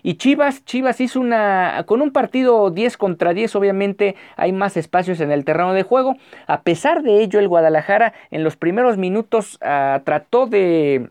Y 0.04 0.14
Chivas, 0.14 0.64
Chivas 0.64 1.00
hizo 1.00 1.18
una, 1.18 1.82
con 1.86 2.02
un 2.02 2.12
partido 2.12 2.70
10 2.70 2.96
contra 2.96 3.34
10, 3.34 3.56
obviamente 3.56 4.14
hay 4.36 4.52
más 4.52 4.76
espacios 4.76 5.20
en 5.20 5.32
el 5.32 5.44
terreno 5.44 5.72
de 5.72 5.82
juego. 5.82 6.14
A 6.46 6.62
pesar 6.62 7.02
de 7.02 7.20
ello, 7.20 7.40
el 7.40 7.48
Guadalajara 7.48 8.12
en 8.30 8.44
los 8.44 8.56
primeros 8.56 8.96
minutos 8.96 9.58
ah, 9.60 10.02
trató 10.04 10.46
de 10.46 11.08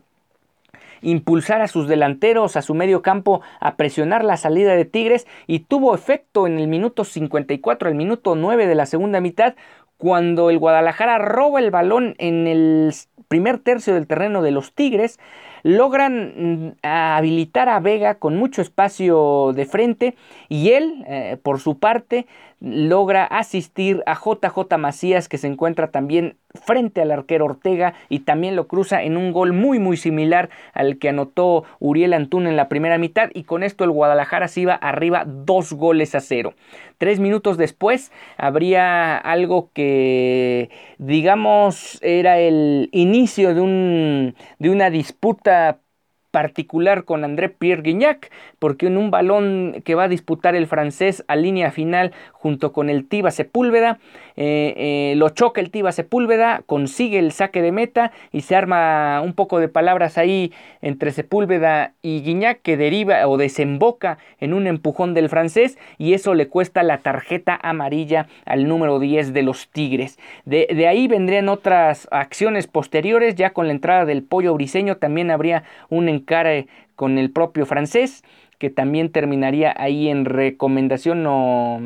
impulsar 1.01 1.61
a 1.61 1.67
sus 1.67 1.87
delanteros, 1.87 2.55
a 2.55 2.61
su 2.61 2.73
medio 2.73 3.01
campo, 3.01 3.41
a 3.59 3.75
presionar 3.75 4.23
la 4.23 4.37
salida 4.37 4.75
de 4.75 4.85
Tigres 4.85 5.27
y 5.47 5.59
tuvo 5.59 5.95
efecto 5.95 6.47
en 6.47 6.59
el 6.59 6.67
minuto 6.67 7.03
54, 7.03 7.89
el 7.89 7.95
minuto 7.95 8.35
9 8.35 8.67
de 8.67 8.75
la 8.75 8.85
segunda 8.85 9.21
mitad, 9.21 9.55
cuando 9.97 10.49
el 10.49 10.59
Guadalajara 10.59 11.17
roba 11.17 11.59
el 11.59 11.71
balón 11.71 12.15
en 12.19 12.47
el 12.47 12.93
primer 13.27 13.59
tercio 13.59 13.93
del 13.93 14.07
terreno 14.07 14.41
de 14.41 14.51
los 14.51 14.73
Tigres, 14.73 15.19
logran 15.63 16.33
mm, 16.37 16.71
habilitar 16.83 17.69
a 17.69 17.79
Vega 17.79 18.15
con 18.15 18.37
mucho 18.37 18.61
espacio 18.61 19.51
de 19.53 19.65
frente 19.65 20.15
y 20.47 20.71
él, 20.71 21.03
eh, 21.07 21.37
por 21.41 21.59
su 21.59 21.79
parte, 21.79 22.25
logra 22.61 23.23
asistir 23.23 24.03
a 24.05 24.15
JJ 24.15 24.77
Macías 24.77 25.29
que 25.29 25.37
se 25.37 25.47
encuentra 25.47 25.91
también 25.91 26.35
frente 26.53 27.01
al 27.01 27.11
arquero 27.11 27.45
Ortega 27.45 27.93
y 28.09 28.19
también 28.19 28.55
lo 28.55 28.67
cruza 28.67 29.03
en 29.03 29.17
un 29.17 29.31
gol 29.31 29.53
muy 29.53 29.79
muy 29.79 29.97
similar 29.97 30.49
al 30.73 30.97
que 30.97 31.09
anotó 31.09 31.63
Uriel 31.79 32.13
Antún 32.13 32.47
en 32.47 32.57
la 32.57 32.67
primera 32.67 32.97
mitad 32.97 33.29
y 33.33 33.43
con 33.43 33.63
esto 33.63 33.83
el 33.83 33.91
Guadalajara 33.91 34.47
se 34.47 34.61
iba 34.61 34.73
arriba 34.73 35.23
dos 35.25 35.73
goles 35.73 36.15
a 36.15 36.19
cero. 36.19 36.53
Tres 36.97 37.19
minutos 37.19 37.57
después 37.57 38.11
habría 38.35 39.15
algo 39.17 39.69
que 39.73 40.69
digamos 40.97 41.99
era 42.01 42.39
el 42.39 42.89
inicio 42.91 43.53
de, 43.53 43.61
un, 43.61 44.35
de 44.57 44.69
una 44.69 44.89
disputa 44.89 45.48
step 45.49 45.88
particular 46.31 47.05
con 47.05 47.23
André 47.23 47.49
Pierre 47.49 47.81
Guignac, 47.81 48.31
porque 48.59 48.87
en 48.87 48.97
un 48.97 49.11
balón 49.11 49.81
que 49.83 49.95
va 49.95 50.03
a 50.03 50.07
disputar 50.07 50.55
el 50.55 50.67
francés 50.67 51.23
a 51.27 51.35
línea 51.35 51.71
final 51.71 52.13
junto 52.31 52.71
con 52.71 52.89
el 52.89 53.07
Tiba 53.07 53.31
Sepúlveda, 53.31 53.99
eh, 54.35 54.73
eh, 54.77 55.13
lo 55.17 55.29
choca 55.29 55.59
el 55.59 55.71
Tiba 55.71 55.91
Sepúlveda, 55.91 56.63
consigue 56.65 57.19
el 57.19 57.31
saque 57.31 57.61
de 57.61 57.71
meta 57.71 58.11
y 58.31 58.41
se 58.41 58.55
arma 58.55 59.21
un 59.21 59.33
poco 59.33 59.59
de 59.59 59.67
palabras 59.67 60.17
ahí 60.17 60.53
entre 60.81 61.11
Sepúlveda 61.11 61.93
y 62.01 62.21
Guignac 62.21 62.61
que 62.61 62.77
deriva 62.77 63.27
o 63.27 63.37
desemboca 63.37 64.17
en 64.39 64.53
un 64.53 64.67
empujón 64.67 65.13
del 65.13 65.29
francés 65.29 65.77
y 65.97 66.13
eso 66.13 66.35
le 66.35 66.47
cuesta 66.47 66.83
la 66.83 66.99
tarjeta 66.99 67.59
amarilla 67.61 68.27
al 68.45 68.67
número 68.67 68.99
10 68.99 69.33
de 69.33 69.43
los 69.43 69.69
Tigres. 69.69 70.19
De, 70.45 70.67
de 70.73 70.87
ahí 70.87 71.07
vendrían 71.07 71.49
otras 71.49 72.07
acciones 72.11 72.67
posteriores, 72.67 73.35
ya 73.35 73.51
con 73.51 73.67
la 73.67 73.73
entrada 73.73 74.05
del 74.05 74.23
pollo 74.23 74.53
briseño 74.53 74.97
también 74.97 75.31
habría 75.31 75.63
un 75.89 76.07
encare 76.19 76.67
con 76.95 77.17
el 77.17 77.31
propio 77.31 77.65
francés 77.65 78.23
que 78.57 78.69
también 78.69 79.11
terminaría 79.11 79.73
ahí 79.77 80.09
en 80.09 80.25
recomendación 80.25 81.25
o 81.25 81.79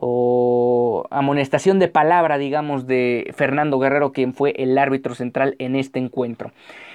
o 0.00 1.06
amonestación 1.10 1.78
de 1.78 1.88
palabra, 1.88 2.38
digamos, 2.38 2.86
de 2.86 3.32
Fernando 3.36 3.78
Guerrero, 3.78 4.12
quien 4.12 4.32
fue 4.32 4.54
el 4.56 4.76
árbitro 4.78 5.14
central 5.14 5.56
en 5.58 5.76
este 5.76 5.98
encuentro. 5.98 6.52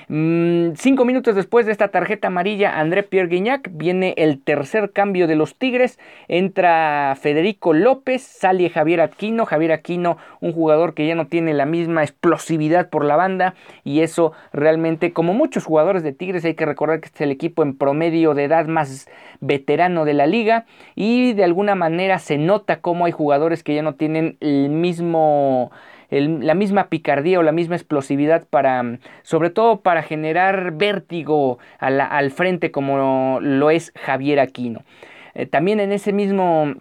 Mm, 0.07 0.74
cinco 0.75 1.03
minutos 1.03 1.35
después 1.35 1.65
de 1.65 1.71
esta 1.71 1.88
tarjeta 1.88 2.27
amarilla, 2.27 2.79
André 2.79 3.01
Pierre 3.01 3.27
Guignac, 3.27 3.71
viene 3.74 4.13
el 4.17 4.39
tercer 4.39 4.91
cambio 4.91 5.27
de 5.27 5.35
los 5.35 5.57
Tigres. 5.57 6.00
Entra 6.27 7.15
Federico 7.19 7.74
López, 7.74 8.21
sale 8.21 8.69
Javier 8.69 9.01
Aquino. 9.01 9.45
Javier 9.45 9.71
Aquino, 9.71 10.17
un 10.41 10.53
jugador 10.53 10.93
que 10.93 11.07
ya 11.07 11.15
no 11.15 11.27
tiene 11.27 11.53
la 11.53 11.65
misma 11.65 12.03
explosividad 12.03 12.89
por 12.89 13.03
la 13.03 13.15
banda. 13.15 13.55
Y 13.83 14.01
eso 14.01 14.33
realmente, 14.53 15.12
como 15.12 15.33
muchos 15.33 15.65
jugadores 15.65 16.03
de 16.03 16.13
Tigres, 16.13 16.45
hay 16.45 16.53
que 16.53 16.65
recordar 16.65 17.00
que 17.00 17.07
este 17.07 17.17
es 17.17 17.21
el 17.21 17.31
equipo 17.31 17.63
en 17.63 17.75
promedio 17.75 18.35
de 18.35 18.43
edad 18.43 18.67
más 18.67 19.07
veterano 19.41 20.05
de 20.05 20.13
la 20.13 20.27
liga. 20.27 20.65
Y 20.93 21.33
de 21.33 21.43
alguna 21.43 21.74
manera 21.74 22.19
se 22.19 22.38
nota 22.38 22.79
cómo 22.95 23.07
hay 23.07 23.11
jugadores 23.11 23.61
que 23.61 23.75
ya 23.75 23.81
no 23.81 23.95
tienen 23.95 24.37
el 24.39 24.69
mismo 24.69 25.69
la 26.09 26.53
misma 26.53 26.87
picardía 26.87 27.39
o 27.39 27.43
la 27.43 27.51
misma 27.51 27.75
explosividad 27.75 28.47
para, 28.49 28.99
sobre 29.23 29.49
todo 29.49 29.81
para 29.81 30.01
generar 30.01 30.71
vértigo 30.71 31.59
al 31.79 32.31
frente 32.31 32.71
como 32.71 33.39
lo 33.41 33.69
es 33.69 33.91
Javier 33.95 34.39
Aquino. 34.39 34.83
Eh, 35.33 35.45
también 35.45 35.81
en 35.81 35.91
ese 35.91 36.13
mismo 36.13 36.75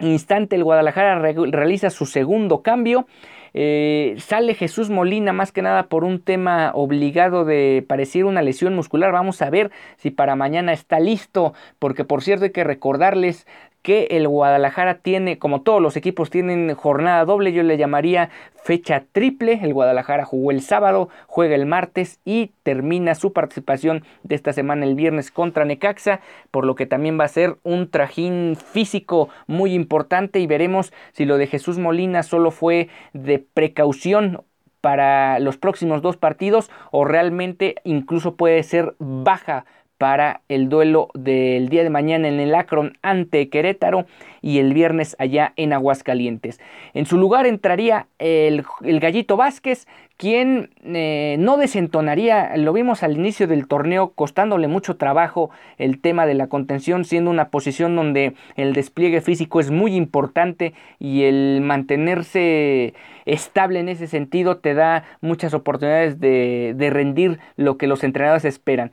instante 0.00 0.56
el 0.56 0.64
Guadalajara 0.64 1.18
realiza 1.18 1.90
su 1.90 2.06
segundo 2.06 2.62
cambio. 2.62 3.06
Eh, 3.54 4.14
sale 4.18 4.54
Jesús 4.54 4.90
Molina 4.90 5.32
más 5.32 5.52
que 5.52 5.62
nada 5.62 5.88
por 5.88 6.04
un 6.04 6.20
tema 6.20 6.70
obligado 6.74 7.44
de 7.44 7.84
parecer 7.86 8.24
una 8.24 8.42
lesión 8.42 8.74
muscular. 8.74 9.12
Vamos 9.12 9.42
a 9.42 9.50
ver 9.50 9.70
si 9.96 10.10
para 10.10 10.36
mañana 10.36 10.72
está 10.72 11.00
listo, 11.00 11.54
porque 11.78 12.04
por 12.04 12.22
cierto 12.22 12.44
hay 12.44 12.52
que 12.52 12.64
recordarles 12.64 13.46
que 13.82 14.08
el 14.10 14.28
Guadalajara 14.28 14.98
tiene, 14.98 15.38
como 15.38 15.62
todos 15.62 15.80
los 15.80 15.96
equipos 15.96 16.30
tienen 16.30 16.74
jornada 16.74 17.24
doble, 17.24 17.52
yo 17.52 17.62
le 17.62 17.76
llamaría 17.76 18.30
fecha 18.62 19.04
triple. 19.12 19.60
El 19.62 19.72
Guadalajara 19.72 20.24
jugó 20.24 20.50
el 20.50 20.60
sábado, 20.60 21.08
juega 21.26 21.54
el 21.54 21.66
martes 21.66 22.20
y 22.24 22.52
termina 22.62 23.14
su 23.14 23.32
participación 23.32 24.04
de 24.24 24.34
esta 24.34 24.52
semana 24.52 24.84
el 24.84 24.94
viernes 24.94 25.30
contra 25.30 25.64
Necaxa, 25.64 26.20
por 26.50 26.66
lo 26.66 26.74
que 26.74 26.86
también 26.86 27.18
va 27.18 27.24
a 27.24 27.28
ser 27.28 27.56
un 27.62 27.90
trajín 27.90 28.56
físico 28.56 29.28
muy 29.46 29.74
importante 29.74 30.40
y 30.40 30.46
veremos 30.46 30.92
si 31.12 31.24
lo 31.24 31.38
de 31.38 31.46
Jesús 31.46 31.78
Molina 31.78 32.22
solo 32.22 32.50
fue 32.50 32.88
de 33.12 33.38
precaución 33.38 34.42
para 34.80 35.38
los 35.38 35.56
próximos 35.56 36.02
dos 36.02 36.16
partidos 36.16 36.70
o 36.90 37.04
realmente 37.04 37.76
incluso 37.84 38.36
puede 38.36 38.62
ser 38.62 38.94
baja 38.98 39.64
para 39.98 40.42
el 40.48 40.68
duelo 40.68 41.08
del 41.14 41.68
día 41.68 41.82
de 41.82 41.90
mañana 41.90 42.28
en 42.28 42.40
el 42.40 42.54
Akron 42.54 42.96
ante 43.02 43.50
Querétaro 43.50 44.06
y 44.40 44.58
el 44.58 44.72
viernes 44.72 45.16
allá 45.18 45.52
en 45.56 45.72
Aguascalientes. 45.72 46.60
En 46.94 47.06
su 47.06 47.18
lugar 47.18 47.46
entraría 47.46 48.06
el, 48.18 48.64
Gallito 48.80 49.36
Vázquez, 49.36 49.86
quien 50.16 50.70
eh, 50.84 51.36
no 51.38 51.56
desentonaría, 51.56 52.56
lo 52.56 52.72
vimos 52.72 53.02
al 53.02 53.16
inicio 53.16 53.46
del 53.46 53.66
torneo, 53.68 54.12
costándole 54.14 54.68
mucho 54.68 54.96
trabajo 54.96 55.50
el 55.76 56.00
tema 56.00 56.26
de 56.26 56.34
la 56.34 56.48
contención, 56.48 57.04
siendo 57.04 57.30
una 57.30 57.50
posición 57.50 57.94
donde 57.96 58.34
el 58.56 58.72
despliegue 58.72 59.20
físico 59.20 59.60
es 59.60 59.70
muy 59.70 59.94
importante 59.94 60.74
y 60.98 61.24
el 61.24 61.60
mantenerse 61.62 62.94
estable 63.26 63.80
en 63.80 63.88
ese 63.88 64.06
sentido 64.06 64.58
te 64.58 64.74
da 64.74 65.04
muchas 65.20 65.54
oportunidades 65.54 66.18
de, 66.18 66.74
de 66.76 66.90
rendir 66.90 67.38
lo 67.56 67.76
que 67.76 67.86
los 67.86 68.02
entrenadores 68.02 68.44
esperan. 68.44 68.92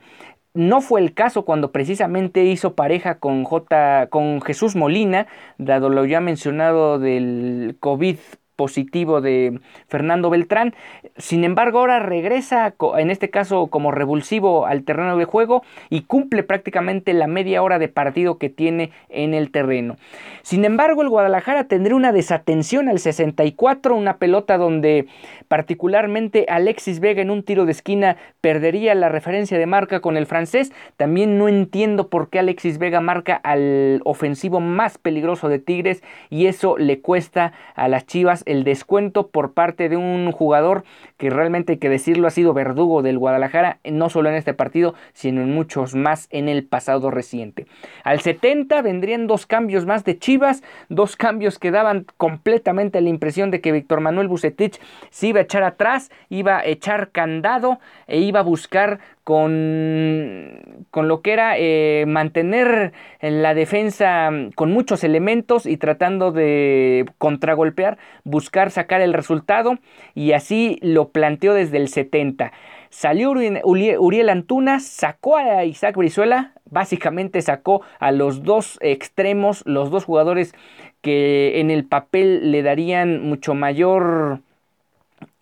No 0.56 0.80
fue 0.80 1.02
el 1.02 1.12
caso 1.12 1.44
cuando 1.44 1.70
precisamente 1.70 2.44
hizo 2.44 2.74
pareja 2.74 3.18
con 3.18 3.44
J, 3.44 4.08
con 4.08 4.40
Jesús 4.40 4.74
Molina, 4.74 5.26
dado 5.58 5.90
lo 5.90 6.04
ya 6.06 6.20
mencionado 6.20 6.98
del 6.98 7.76
COVID 7.80 8.16
positivo 8.56 9.20
de 9.20 9.60
Fernando 9.86 10.30
Beltrán. 10.30 10.74
Sin 11.16 11.44
embargo, 11.44 11.78
ahora 11.78 12.00
regresa, 12.00 12.74
en 12.96 13.10
este 13.10 13.30
caso 13.30 13.68
como 13.68 13.92
revulsivo 13.92 14.66
al 14.66 14.82
terreno 14.82 15.16
de 15.16 15.24
juego 15.24 15.62
y 15.90 16.02
cumple 16.02 16.42
prácticamente 16.42 17.12
la 17.12 17.26
media 17.26 17.62
hora 17.62 17.78
de 17.78 17.88
partido 17.88 18.38
que 18.38 18.48
tiene 18.48 18.90
en 19.08 19.34
el 19.34 19.50
terreno. 19.50 19.96
Sin 20.42 20.64
embargo, 20.64 21.02
el 21.02 21.08
Guadalajara 21.08 21.64
tendría 21.64 21.96
una 21.96 22.12
desatención 22.12 22.88
al 22.88 22.98
64, 22.98 23.94
una 23.94 24.16
pelota 24.16 24.56
donde 24.56 25.06
particularmente 25.48 26.46
Alexis 26.48 27.00
Vega 27.00 27.22
en 27.22 27.30
un 27.30 27.42
tiro 27.42 27.66
de 27.66 27.72
esquina 27.72 28.16
perdería 28.40 28.94
la 28.94 29.08
referencia 29.08 29.58
de 29.58 29.66
marca 29.66 30.00
con 30.00 30.16
el 30.16 30.26
francés. 30.26 30.72
También 30.96 31.38
no 31.38 31.48
entiendo 31.48 32.08
por 32.08 32.30
qué 32.30 32.38
Alexis 32.38 32.78
Vega 32.78 33.00
marca 33.00 33.34
al 33.36 34.00
ofensivo 34.04 34.60
más 34.60 34.98
peligroso 34.98 35.48
de 35.48 35.58
Tigres 35.58 36.02
y 36.30 36.46
eso 36.46 36.78
le 36.78 37.00
cuesta 37.00 37.52
a 37.74 37.88
las 37.88 38.06
Chivas 38.06 38.42
el 38.46 38.64
descuento 38.64 39.28
por 39.28 39.52
parte 39.52 39.88
de 39.88 39.96
un 39.96 40.32
jugador 40.32 40.84
que 41.18 41.30
realmente 41.30 41.72
hay 41.72 41.78
que 41.78 41.88
decirlo 41.88 42.26
ha 42.26 42.30
sido 42.30 42.54
verdugo 42.54 43.02
del 43.02 43.18
Guadalajara, 43.18 43.78
no 43.84 44.08
solo 44.08 44.28
en 44.28 44.36
este 44.36 44.54
partido, 44.54 44.94
sino 45.12 45.42
en 45.42 45.54
muchos 45.54 45.94
más 45.94 46.28
en 46.30 46.48
el 46.48 46.64
pasado 46.64 47.10
reciente. 47.10 47.66
Al 48.04 48.20
70 48.20 48.80
vendrían 48.82 49.26
dos 49.26 49.46
cambios 49.46 49.86
más 49.86 50.04
de 50.04 50.18
Chivas, 50.18 50.62
dos 50.88 51.16
cambios 51.16 51.58
que 51.58 51.70
daban 51.70 52.06
completamente 52.16 53.00
la 53.00 53.08
impresión 53.08 53.50
de 53.50 53.60
que 53.60 53.72
Víctor 53.72 54.00
Manuel 54.00 54.28
Bucetich 54.28 54.80
se 55.10 55.28
iba 55.28 55.40
a 55.40 55.42
echar 55.42 55.62
atrás, 55.62 56.10
iba 56.28 56.58
a 56.58 56.64
echar 56.64 57.10
candado 57.10 57.78
e 58.06 58.20
iba 58.20 58.40
a 58.40 58.44
buscar 58.44 59.00
con, 59.26 60.84
con 60.92 61.08
lo 61.08 61.20
que 61.20 61.32
era 61.32 61.58
eh, 61.58 62.04
mantener 62.06 62.92
la 63.20 63.54
defensa 63.54 64.30
con 64.54 64.70
muchos 64.70 65.02
elementos 65.02 65.66
y 65.66 65.78
tratando 65.78 66.30
de 66.30 67.06
contragolpear, 67.18 67.98
buscar 68.36 68.70
sacar 68.70 69.00
el 69.00 69.14
resultado 69.14 69.78
y 70.14 70.32
así 70.32 70.78
lo 70.82 71.08
planteó 71.08 71.54
desde 71.54 71.78
el 71.78 71.88
70. 71.88 72.52
Salió 72.90 73.30
Uriel 73.30 74.28
Antuna, 74.28 74.78
sacó 74.78 75.38
a 75.38 75.64
Isaac 75.64 75.96
Brizuela, 75.96 76.52
básicamente 76.66 77.40
sacó 77.40 77.80
a 77.98 78.12
los 78.12 78.42
dos 78.42 78.78
extremos, 78.82 79.62
los 79.64 79.90
dos 79.90 80.04
jugadores 80.04 80.54
que 81.00 81.60
en 81.60 81.70
el 81.70 81.86
papel 81.86 82.52
le 82.52 82.62
darían 82.62 83.22
mucho 83.22 83.54
mayor 83.54 84.42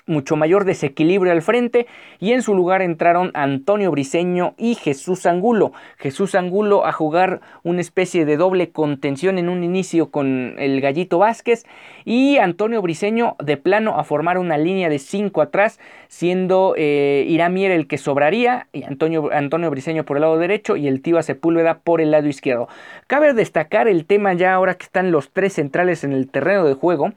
mucho 0.07 0.37
mayor 0.37 0.65
desequilibrio 0.65 1.33
al 1.33 1.43
frente 1.43 1.87
y 2.21 2.33
en 2.33 2.43
su 2.43 2.55
lugar 2.55 2.83
entraron 2.83 3.31
Antonio 3.35 3.91
Briseño 3.91 4.55
y 4.59 4.75
Jesús 4.75 5.27
Angulo. 5.27 5.73
Jesús 5.97 6.35
Angulo 6.35 6.87
a 6.87 6.93
jugar 6.93 7.41
una 7.63 7.81
especie 7.81 8.25
de 8.25 8.37
doble 8.37 8.71
contención 8.71 9.39
en 9.39 9.49
un 9.49 9.65
inicio 9.65 10.11
con 10.11 10.57
el 10.59 10.81
Gallito 10.81 11.19
Vázquez 11.19 11.65
y 12.05 12.37
Antonio 12.37 12.83
Briseño 12.83 13.37
de 13.39 13.57
plano 13.57 13.99
a 13.99 14.05
formar 14.05 14.39
una 14.39 14.59
línea 14.59 14.89
de 14.89 14.99
5 14.99 15.41
atrás 15.41 15.81
siendo 16.09 16.75
eh, 16.77 17.25
Iramier 17.29 17.71
el 17.71 17.87
que 17.87 17.99
sobraría 17.99 18.69
y 18.73 18.85
Antonio, 18.85 19.31
Antonio 19.33 19.71
Briseño 19.71 20.05
por 20.05 20.19
el 20.19 20.23
lado 20.23 20.39
derecho 20.39 20.77
y 20.77 20.87
el 20.87 21.01
Tiva 21.01 21.23
Sepúlveda 21.23 21.79
por 21.79 22.01
el 22.01 22.11
lado 22.11 22.29
izquierdo. 22.29 22.69
Cabe 23.07 23.33
destacar 23.33 23.89
el 23.89 24.05
tema 24.05 24.35
ya 24.35 24.55
ahora 24.55 24.75
que 24.75 24.85
están 24.85 25.11
los 25.11 25.31
tres 25.31 25.55
centrales 25.55 26.05
en 26.05 26.13
el 26.13 26.29
terreno 26.29 26.65
de 26.65 26.75
juego 26.75 27.13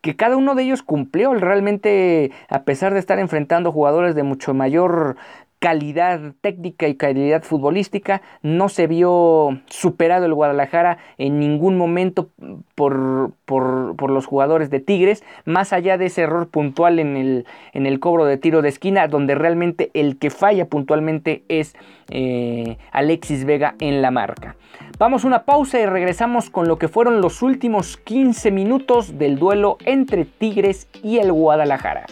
que 0.00 0.16
cada 0.16 0.36
uno 0.36 0.54
de 0.54 0.64
ellos 0.64 0.82
cumplió. 0.82 1.34
Realmente, 1.34 2.32
a 2.48 2.64
pesar 2.64 2.94
de 2.94 3.00
estar 3.00 3.18
enfrentando 3.18 3.72
jugadores 3.72 4.14
de 4.14 4.22
mucho 4.22 4.54
mayor 4.54 5.16
calidad 5.60 6.32
técnica 6.40 6.88
y 6.88 6.96
calidad 6.96 7.42
futbolística. 7.42 8.22
No 8.42 8.68
se 8.68 8.86
vio 8.86 9.60
superado 9.66 10.26
el 10.26 10.34
Guadalajara 10.34 10.98
en 11.18 11.38
ningún 11.38 11.76
momento 11.76 12.30
por, 12.74 13.32
por, 13.44 14.10
los 14.10 14.26
jugadores 14.26 14.70
de 14.70 14.80
Tigres, 14.80 15.22
más 15.44 15.72
allá 15.72 15.98
de 15.98 16.06
ese 16.06 16.22
error 16.22 16.48
puntual 16.48 16.98
en 16.98 17.16
el, 17.16 17.46
en 17.72 17.86
el 17.86 18.00
cobro 18.00 18.24
de 18.24 18.38
tiro 18.38 18.62
de 18.62 18.70
esquina, 18.70 19.06
donde 19.06 19.34
realmente 19.34 19.90
el 19.94 20.18
que 20.18 20.30
falla 20.30 20.64
puntualmente 20.64 21.44
es 21.48 21.76
eh, 22.08 22.78
Alexis 22.90 23.44
Vega 23.44 23.74
en 23.78 24.02
la 24.02 24.10
marca. 24.10 24.56
Vamos 24.98 25.24
a 25.24 25.28
una 25.28 25.44
pausa 25.44 25.78
y 25.78 25.86
regresamos 25.86 26.48
con 26.48 26.66
lo 26.68 26.78
que 26.78 26.88
fueron 26.88 27.20
los 27.20 27.42
últimos 27.42 27.98
15 27.98 28.50
minutos 28.50 29.18
del 29.18 29.38
duelo 29.38 29.76
entre 29.84 30.24
Tigres 30.24 30.88
y 31.02 31.18
el 31.18 31.32
Guadalajara. 31.32 32.06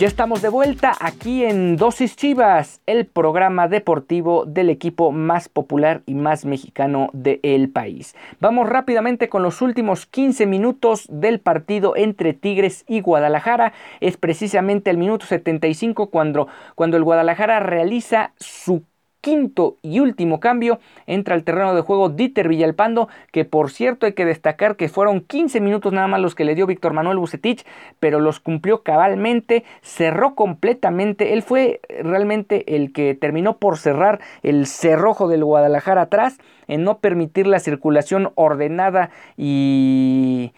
Ya 0.00 0.06
estamos 0.06 0.40
de 0.40 0.48
vuelta 0.48 0.96
aquí 0.98 1.44
en 1.44 1.76
Dosis 1.76 2.16
Chivas, 2.16 2.80
el 2.86 3.04
programa 3.04 3.68
deportivo 3.68 4.46
del 4.46 4.70
equipo 4.70 5.12
más 5.12 5.50
popular 5.50 6.00
y 6.06 6.14
más 6.14 6.46
mexicano 6.46 7.10
del 7.12 7.68
país. 7.68 8.16
Vamos 8.40 8.66
rápidamente 8.66 9.28
con 9.28 9.42
los 9.42 9.60
últimos 9.60 10.06
15 10.06 10.46
minutos 10.46 11.06
del 11.10 11.38
partido 11.38 11.96
entre 11.96 12.32
Tigres 12.32 12.86
y 12.88 13.02
Guadalajara. 13.02 13.74
Es 14.00 14.16
precisamente 14.16 14.88
el 14.88 14.96
minuto 14.96 15.26
75 15.26 16.08
cuando, 16.08 16.48
cuando 16.76 16.96
el 16.96 17.04
Guadalajara 17.04 17.60
realiza 17.60 18.32
su 18.38 18.84
quinto 19.20 19.76
y 19.82 20.00
último 20.00 20.40
cambio, 20.40 20.80
entra 21.06 21.34
al 21.34 21.44
terreno 21.44 21.74
de 21.74 21.82
juego 21.82 22.08
Dieter 22.08 22.48
Villalpando, 22.48 23.08
que 23.32 23.44
por 23.44 23.70
cierto 23.70 24.06
hay 24.06 24.12
que 24.12 24.24
destacar 24.24 24.76
que 24.76 24.88
fueron 24.88 25.20
15 25.20 25.60
minutos 25.60 25.92
nada 25.92 26.06
más 26.06 26.20
los 26.20 26.34
que 26.34 26.44
le 26.44 26.54
dio 26.54 26.66
Víctor 26.66 26.92
Manuel 26.92 27.18
Bucetich, 27.18 27.64
pero 27.98 28.20
los 28.20 28.40
cumplió 28.40 28.82
cabalmente, 28.82 29.64
cerró 29.82 30.34
completamente, 30.34 31.32
él 31.32 31.42
fue 31.42 31.80
realmente 32.02 32.76
el 32.76 32.92
que 32.92 33.14
terminó 33.14 33.58
por 33.58 33.78
cerrar 33.78 34.20
el 34.42 34.66
cerrojo 34.66 35.28
del 35.28 35.44
Guadalajara 35.44 36.02
atrás, 36.02 36.38
en 36.68 36.84
no 36.84 36.98
permitir 36.98 37.46
la 37.46 37.58
circulación 37.58 38.32
ordenada 38.36 39.10
y 39.36 40.52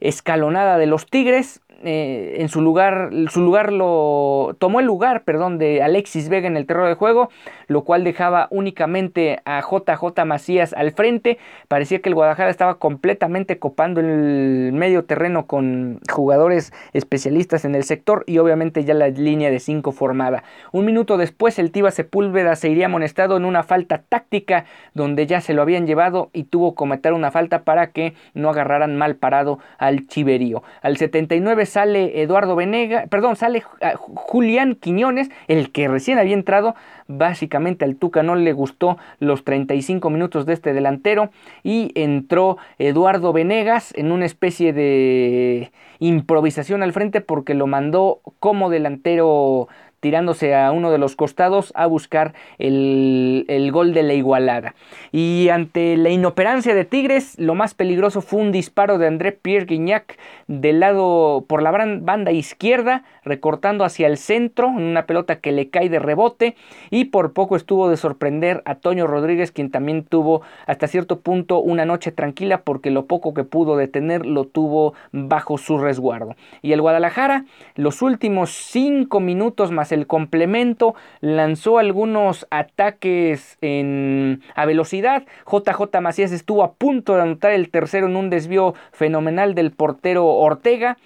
escalonada 0.00 0.78
de 0.78 0.86
los 0.86 1.06
Tigres, 1.06 1.60
eh, 1.84 2.36
en 2.38 2.48
su 2.48 2.60
lugar, 2.60 3.10
su 3.28 3.40
lugar 3.40 3.72
lo 3.72 4.56
tomó 4.58 4.80
el 4.80 4.86
lugar, 4.86 5.24
perdón, 5.24 5.58
de 5.58 5.82
Alexis 5.82 6.28
Vega 6.28 6.46
en 6.46 6.56
el 6.56 6.66
terreno 6.66 6.86
de 6.86 6.94
juego, 6.94 7.28
lo 7.66 7.82
cual 7.82 8.04
dejaba 8.04 8.48
únicamente 8.50 9.40
a 9.44 9.60
JJ 9.60 10.24
Macías 10.24 10.72
al 10.72 10.92
frente. 10.92 11.38
Parecía 11.68 12.00
que 12.00 12.08
el 12.08 12.14
Guadalajara 12.14 12.50
estaba 12.50 12.76
completamente 12.76 13.58
copando 13.58 14.00
el 14.00 14.70
medio 14.72 15.04
terreno 15.04 15.46
con 15.46 16.00
jugadores 16.10 16.72
especialistas 16.92 17.64
en 17.64 17.74
el 17.74 17.84
sector 17.84 18.24
y 18.26 18.38
obviamente 18.38 18.84
ya 18.84 18.94
la 18.94 19.08
línea 19.08 19.50
de 19.50 19.58
5 19.58 19.92
formada. 19.92 20.44
Un 20.70 20.84
minuto 20.84 21.16
después 21.16 21.58
el 21.58 21.72
Tiva 21.72 21.90
Sepúlveda 21.90 22.54
se 22.56 22.68
iría 22.68 22.86
amonestado 22.86 23.36
en 23.36 23.44
una 23.44 23.62
falta 23.62 24.02
táctica 24.08 24.64
donde 24.94 25.26
ya 25.26 25.40
se 25.40 25.54
lo 25.54 25.62
habían 25.62 25.86
llevado 25.86 26.30
y 26.32 26.44
tuvo 26.44 26.72
que 26.72 26.76
cometer 26.76 27.12
una 27.12 27.30
falta 27.30 27.64
para 27.64 27.92
que 27.92 28.14
no 28.34 28.50
agarraran 28.50 28.96
mal 28.96 29.16
parado 29.16 29.58
al 29.78 30.06
Chiverío. 30.06 30.62
Al 30.82 30.96
79 30.96 31.66
sale 31.72 32.22
Eduardo 32.22 32.54
Venega, 32.54 33.06
perdón, 33.06 33.36
sale 33.36 33.62
ah, 33.80 33.94
Julián 33.96 34.76
Quiñones, 34.76 35.30
el 35.48 35.72
que 35.72 35.88
recién 35.88 36.18
había 36.18 36.34
entrado, 36.34 36.74
básicamente 37.08 37.84
al 37.84 37.96
Tuca 37.96 38.22
no 38.22 38.36
le 38.36 38.52
gustó 38.52 38.98
los 39.18 39.44
35 39.44 40.10
minutos 40.10 40.46
de 40.46 40.52
este 40.52 40.72
delantero 40.72 41.30
y 41.62 41.90
entró 41.94 42.58
Eduardo 42.78 43.32
Venegas 43.32 43.92
en 43.96 44.12
una 44.12 44.26
especie 44.26 44.72
de 44.72 45.72
improvisación 45.98 46.82
al 46.82 46.92
frente 46.92 47.20
porque 47.20 47.54
lo 47.54 47.66
mandó 47.66 48.20
como 48.38 48.70
delantero 48.70 49.68
tirándose 50.02 50.56
a 50.56 50.72
uno 50.72 50.90
de 50.90 50.98
los 50.98 51.14
costados 51.14 51.72
a 51.76 51.86
buscar 51.86 52.34
el, 52.58 53.70
gol 53.72 53.94
de 53.94 54.02
la 54.02 54.14
igualada. 54.14 54.74
Y 55.12 55.48
ante 55.48 55.96
la 55.96 56.10
inoperancia 56.10 56.74
de 56.74 56.84
Tigres, 56.84 57.38
lo 57.38 57.54
más 57.54 57.74
peligroso 57.74 58.20
fue 58.20 58.40
un 58.40 58.50
disparo 58.50 58.98
de 58.98 59.06
André 59.06 59.30
Pierre 59.30 59.66
Guignac 59.66 60.18
del 60.48 60.80
lado 60.80 61.44
por 61.46 61.62
la 61.62 61.70
banda 61.70 62.32
izquierda, 62.32 63.04
recortando 63.24 63.84
hacia 63.84 64.08
el 64.08 64.18
centro, 64.18 64.66
en 64.70 64.82
una 64.82 65.06
pelota 65.06 65.36
que 65.36 65.52
le 65.52 65.70
cae 65.70 65.88
de 65.88 66.00
rebote. 66.00 66.56
Y 66.90 67.04
por 67.04 67.32
poco 67.32 67.54
estuvo 67.54 67.88
de 67.88 67.96
sorprender 67.96 68.60
a 68.64 68.74
Toño 68.74 69.06
Rodríguez, 69.06 69.52
quien 69.52 69.70
también 69.70 70.02
tuvo 70.02 70.42
hasta 70.66 70.88
cierto 70.88 71.20
punto 71.20 71.60
una 71.60 71.84
noche 71.84 72.10
tranquila 72.10 72.62
porque 72.62 72.90
lo 72.90 73.06
poco 73.06 73.34
que 73.34 73.44
pudo 73.44 73.76
detener 73.76 74.26
lo 74.26 74.46
tuvo 74.46 74.94
bajo 75.12 75.58
su 75.58 75.78
resguardo. 75.78 76.34
Y 76.60 76.72
el 76.72 76.80
Guadalajara, 76.80 77.44
los 77.76 78.02
últimos 78.02 78.50
cinco 78.50 79.20
minutos 79.20 79.70
más 79.70 79.91
el 79.92 80.06
complemento, 80.06 80.94
lanzó 81.20 81.78
algunos 81.78 82.46
ataques 82.50 83.58
a 83.60 84.66
velocidad. 84.66 85.24
JJ 85.50 86.00
Macías 86.00 86.32
estuvo 86.32 86.64
a 86.64 86.72
punto 86.74 87.14
de 87.14 87.22
anotar 87.22 87.52
el 87.52 87.70
tercero 87.70 88.06
en 88.06 88.16
un 88.16 88.30
desvío 88.30 88.74
fenomenal 88.92 89.54
del 89.54 89.70
portero 89.70 90.26
Ortega 90.26 90.96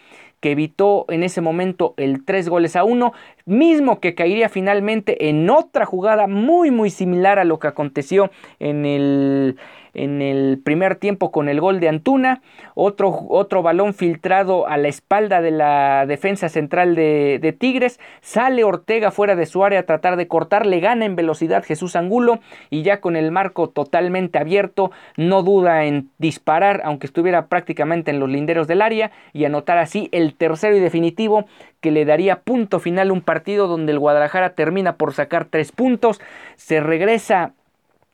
que 0.40 0.52
evitó 0.52 1.06
en 1.08 1.22
ese 1.22 1.40
momento 1.40 1.94
el 1.96 2.24
3 2.24 2.48
goles 2.48 2.76
a 2.76 2.84
1, 2.84 3.12
mismo 3.46 4.00
que 4.00 4.14
caería 4.14 4.48
finalmente 4.48 5.28
en 5.28 5.48
otra 5.48 5.86
jugada 5.86 6.26
muy 6.26 6.70
muy 6.70 6.90
similar 6.90 7.38
a 7.38 7.44
lo 7.44 7.58
que 7.58 7.68
aconteció 7.68 8.30
en 8.58 8.84
el 8.84 9.56
en 9.96 10.22
el 10.22 10.60
primer 10.62 10.96
tiempo 10.96 11.32
con 11.32 11.48
el 11.48 11.60
gol 11.60 11.80
de 11.80 11.88
Antuna, 11.88 12.42
otro, 12.74 13.26
otro 13.28 13.62
balón 13.62 13.94
filtrado 13.94 14.68
a 14.68 14.76
la 14.76 14.88
espalda 14.88 15.40
de 15.40 15.50
la 15.50 16.04
defensa 16.06 16.48
central 16.48 16.94
de, 16.94 17.56
Tigres, 17.58 17.98
sale 18.20 18.64
Ortega 18.64 19.10
fuera 19.10 19.34
de 19.34 19.46
su 19.46 19.64
área 19.64 19.80
a 19.80 19.82
tratar 19.84 20.16
de 20.16 20.28
cortar, 20.28 20.66
le 20.66 20.80
gana 20.80 21.06
en 21.06 21.16
velocidad 21.16 21.64
Jesús 21.64 21.96
Angulo 21.96 22.40
y 22.70 22.82
ya 22.82 23.00
con 23.00 23.16
el 23.16 23.32
marco 23.32 23.70
totalmente 23.70 24.38
abierto, 24.38 24.90
no 25.16 25.42
duda 25.42 25.84
en 25.84 26.10
disparar, 26.18 26.82
aunque 26.84 27.06
estuviera 27.06 27.46
prácticamente 27.46 28.10
en 28.10 28.20
los 28.20 28.28
linderos 28.28 28.68
del 28.68 28.82
área 28.82 29.10
y 29.32 29.44
anotar 29.44 29.78
así 29.78 30.08
el 30.12 30.34
tercero 30.34 30.76
y 30.76 30.80
definitivo 30.80 31.46
que 31.80 31.90
le 31.90 32.04
daría 32.04 32.40
punto 32.40 32.80
final 32.80 33.10
a 33.10 33.12
un 33.12 33.22
partido 33.22 33.66
donde 33.68 33.92
el 33.92 33.98
Guadalajara 33.98 34.54
termina 34.54 34.96
por 34.96 35.14
sacar 35.14 35.46
tres 35.46 35.72
puntos, 35.72 36.20
se 36.56 36.80
regresa 36.80 37.52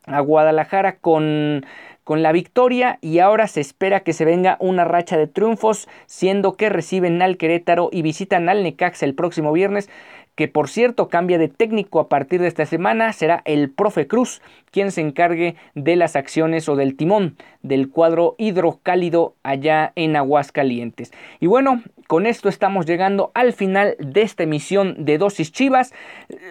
a 0.06 0.20
Guadalajara 0.20 0.96
con, 0.96 1.64
con 2.04 2.22
la 2.22 2.32
victoria 2.32 2.98
y 3.00 3.18
ahora 3.18 3.46
se 3.46 3.60
espera 3.60 4.00
que 4.00 4.12
se 4.12 4.24
venga 4.24 4.56
una 4.60 4.84
racha 4.84 5.16
de 5.16 5.26
triunfos, 5.26 5.88
siendo 6.06 6.56
que 6.56 6.68
reciben 6.68 7.22
al 7.22 7.36
Querétaro 7.36 7.88
y 7.92 8.02
visitan 8.02 8.48
al 8.48 8.62
Necaxa 8.62 9.06
el 9.06 9.14
próximo 9.14 9.52
viernes 9.52 9.88
que 10.34 10.48
por 10.48 10.68
cierto 10.68 11.08
cambia 11.08 11.38
de 11.38 11.48
técnico 11.48 12.00
a 12.00 12.08
partir 12.08 12.40
de 12.40 12.48
esta 12.48 12.64
semana, 12.64 13.12
será 13.12 13.42
el 13.44 13.70
profe 13.70 14.06
Cruz 14.06 14.40
quien 14.70 14.90
se 14.90 15.02
encargue 15.02 15.56
de 15.74 15.96
las 15.96 16.16
acciones 16.16 16.68
o 16.68 16.76
del 16.76 16.96
timón 16.96 17.36
del 17.62 17.90
cuadro 17.90 18.34
hidrocálido 18.38 19.34
allá 19.42 19.92
en 19.94 20.16
Aguascalientes. 20.16 21.12
Y 21.40 21.46
bueno, 21.46 21.82
con 22.06 22.26
esto 22.26 22.48
estamos 22.48 22.86
llegando 22.86 23.30
al 23.34 23.52
final 23.52 23.96
de 23.98 24.22
esta 24.22 24.44
emisión 24.44 25.04
de 25.04 25.18
Dosis 25.18 25.52
Chivas. 25.52 25.92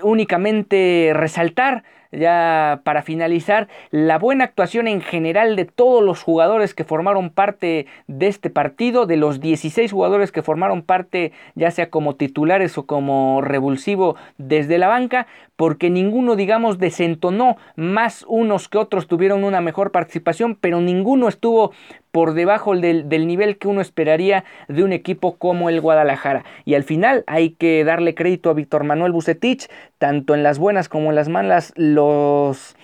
Únicamente 0.04 1.12
resaltar 1.14 1.84
ya 2.12 2.82
para 2.84 3.02
finalizar, 3.02 3.68
la 3.90 4.18
buena 4.18 4.44
actuación 4.44 4.88
en 4.88 5.02
general 5.02 5.56
de 5.56 5.66
todos 5.66 6.04
los 6.04 6.22
jugadores 6.24 6.74
que 6.74 6.84
formaron 6.84 7.30
parte 7.30 7.88
de 8.08 8.28
este 8.28 8.50
partido, 8.50 9.06
de 9.06 9.18
los 9.18 9.40
16 9.40 9.92
jugadores 9.92 10.32
que 10.32 10.44
formaron 10.44 10.82
parte 10.82 11.32
ya 11.56 11.72
sea 11.72 11.90
como 11.90 12.16
titulares 12.16 12.78
o 12.78 12.86
como 12.86 13.42
revulsivo 13.42 14.16
desde 14.38 14.78
la 14.78 14.88
banca, 14.88 15.28
porque 15.56 15.90
ninguno 15.90 16.36
digamos 16.36 16.80
desentonó, 16.80 17.58
más 17.76 18.26
unos 18.28 18.68
que 18.68 18.78
otros 18.78 19.08
tuvieron 19.08 19.44
una 19.44 19.62
mejor 19.62 19.92
participación, 19.92 20.56
pero 20.56 20.82
ninguno 20.82 21.28
estuvo 21.28 21.72
por 22.12 22.34
debajo 22.34 22.76
del, 22.76 23.08
nivel 23.28 23.58
que 23.58 23.68
uno 23.68 23.82
esperaría 23.82 24.44
de 24.68 24.84
un 24.84 24.94
equipo 24.94 25.38
como 25.38 25.70
el 25.70 25.82
Guadalajara. 25.82 26.44
Y 26.66 26.76
al 26.76 26.84
final 26.84 27.24
hay 27.28 27.52
que 27.52 27.84
darle 27.84 28.16
crédito 28.16 28.50
a 28.50 28.54
Víctor 28.54 28.84
Manuel 28.84 29.12
Bucetich, 29.12 29.68
tanto 29.98 30.36
en 30.36 30.44
las 30.44 30.60
buenas 30.60 30.90
como 30.90 31.10
en 31.10 31.16
las 31.16 31.30
malas, 31.30 31.74
los 31.76 32.76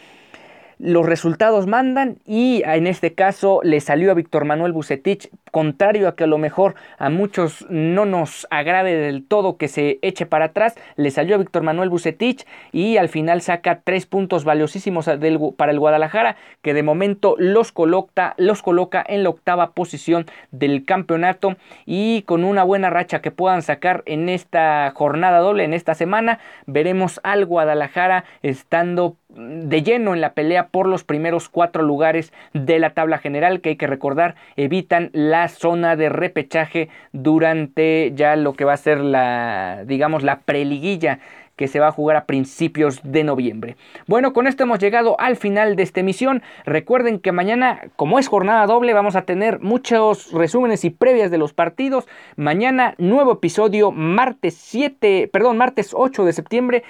los 0.79 1.05
resultados 1.05 1.67
mandan 1.67 2.17
y 2.25 2.61
en 2.65 2.87
este 2.87 3.13
caso 3.13 3.61
le 3.63 3.79
salió 3.79 4.11
a 4.11 4.13
Víctor 4.13 4.45
Manuel 4.45 4.73
Bucetich, 4.73 5.29
contrario 5.51 6.07
a 6.07 6.15
que 6.15 6.25
a 6.25 6.27
lo 6.27 6.37
mejor 6.37 6.75
a 6.97 7.09
muchos 7.09 7.65
no 7.69 8.05
nos 8.05 8.47
agrade 8.51 8.95
del 8.95 9.25
todo 9.25 9.57
que 9.57 9.67
se 9.67 9.97
eche 10.01 10.25
para 10.25 10.45
atrás, 10.45 10.75
le 10.95 11.09
salió 11.09 11.35
a 11.35 11.39
Víctor 11.39 11.63
Manuel 11.63 11.89
Bucetich 11.89 12.45
y 12.71 12.97
al 12.97 13.09
final 13.09 13.41
saca 13.41 13.81
tres 13.83 14.05
puntos 14.05 14.43
valiosísimos 14.43 15.09
para 15.57 15.71
el 15.71 15.79
Guadalajara 15.79 16.35
que 16.61 16.73
de 16.73 16.83
momento 16.83 17.35
los 17.39 17.71
coloca, 17.71 18.35
los 18.37 18.61
coloca 18.61 19.03
en 19.07 19.23
la 19.23 19.29
octava 19.29 19.71
posición 19.71 20.25
del 20.51 20.85
campeonato 20.85 21.55
y 21.85 22.21
con 22.23 22.43
una 22.43 22.63
buena 22.63 22.89
racha 22.89 23.21
que 23.21 23.31
puedan 23.31 23.61
sacar 23.61 24.03
en 24.05 24.29
esta 24.29 24.91
jornada 24.95 25.39
doble, 25.39 25.63
en 25.63 25.73
esta 25.73 25.95
semana, 25.95 26.39
veremos 26.65 27.19
al 27.23 27.45
Guadalajara 27.45 28.25
estando 28.43 29.15
de 29.29 29.83
lleno 29.83 30.13
en 30.13 30.21
la 30.21 30.33
por 30.67 30.87
los 30.87 31.03
primeros 31.03 31.49
cuatro 31.49 31.83
lugares 31.83 32.33
de 32.53 32.79
la 32.79 32.91
tabla 32.91 33.17
general 33.17 33.61
que 33.61 33.69
hay 33.69 33.75
que 33.75 33.87
recordar 33.87 34.35
evitan 34.55 35.09
la 35.13 35.47
zona 35.47 35.95
de 35.95 36.09
repechaje 36.09 36.89
durante 37.11 38.11
ya 38.15 38.35
lo 38.35 38.53
que 38.53 38.65
va 38.65 38.73
a 38.73 38.77
ser 38.77 38.99
la 38.99 39.83
digamos 39.85 40.23
la 40.23 40.39
preliguilla 40.39 41.19
que 41.57 41.67
se 41.67 41.79
va 41.79 41.87
a 41.87 41.91
jugar 41.91 42.15
a 42.15 42.25
principios 42.25 43.01
de 43.03 43.23
noviembre. 43.23 43.75
Bueno, 44.05 44.31
con 44.31 44.47
esto 44.47 44.63
hemos 44.63 44.79
llegado 44.79 45.19
al 45.19 45.35
final 45.35 45.75
de 45.75 45.83
esta 45.83 45.99
emisión. 45.99 46.43
Recuerden 46.65 47.19
que 47.19 47.31
mañana, 47.33 47.81
como 47.97 48.19
es 48.19 48.27
jornada 48.27 48.65
doble, 48.67 48.93
vamos 48.93 49.15
a 49.15 49.23
tener 49.23 49.59
muchos 49.59 50.31
resúmenes 50.31 50.85
y 50.85 50.91
previas 50.91 51.31
de 51.31 51.39
los 51.39 51.53
partidos. 51.53 52.07
Mañana, 52.35 52.93
nuevo 52.99 53.33
episodio, 53.33 53.91
martes 53.91 54.53
7, 54.55 55.29
perdón, 55.33 55.57
martes 55.57 55.91
8 55.93 56.23
de 56.23 56.33
septiembre 56.33 56.83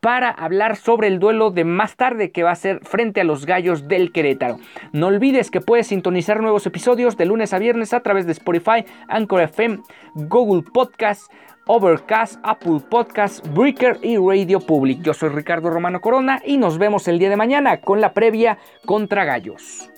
para 0.00 0.30
hablar 0.30 0.76
sobre 0.76 1.08
el 1.08 1.18
duelo 1.18 1.50
de 1.50 1.64
más 1.64 1.96
tarde 1.96 2.32
que 2.32 2.42
va 2.42 2.50
a 2.50 2.56
ser 2.56 2.80
frente 2.84 3.20
a 3.20 3.24
los 3.24 3.46
Gallos 3.46 3.86
del 3.86 4.12
Querétaro. 4.12 4.58
No 4.92 5.08
olvides 5.08 5.50
que 5.50 5.60
puedes 5.60 5.88
sintonizar 5.88 6.40
nuevos 6.40 6.66
episodios 6.66 7.16
de 7.16 7.26
lunes 7.26 7.52
a 7.52 7.58
viernes 7.58 7.92
a 7.92 8.00
través 8.00 8.26
de 8.26 8.32
Spotify, 8.32 8.84
Anchor 9.08 9.42
FM, 9.42 9.80
Google 10.14 10.62
Podcast, 10.62 11.30
Overcast, 11.66 12.40
Apple 12.42 12.80
Podcast, 12.90 13.46
Breaker 13.54 13.98
y 14.02 14.16
Radio 14.16 14.60
Public. 14.60 15.02
Yo 15.02 15.14
soy 15.14 15.28
Ricardo 15.28 15.70
Romano 15.70 16.00
Corona 16.00 16.42
y 16.44 16.56
nos 16.56 16.78
vemos 16.78 17.06
el 17.06 17.18
día 17.18 17.30
de 17.30 17.36
mañana 17.36 17.80
con 17.80 18.00
la 18.00 18.12
previa 18.12 18.58
contra 18.86 19.24
Gallos. 19.24 19.90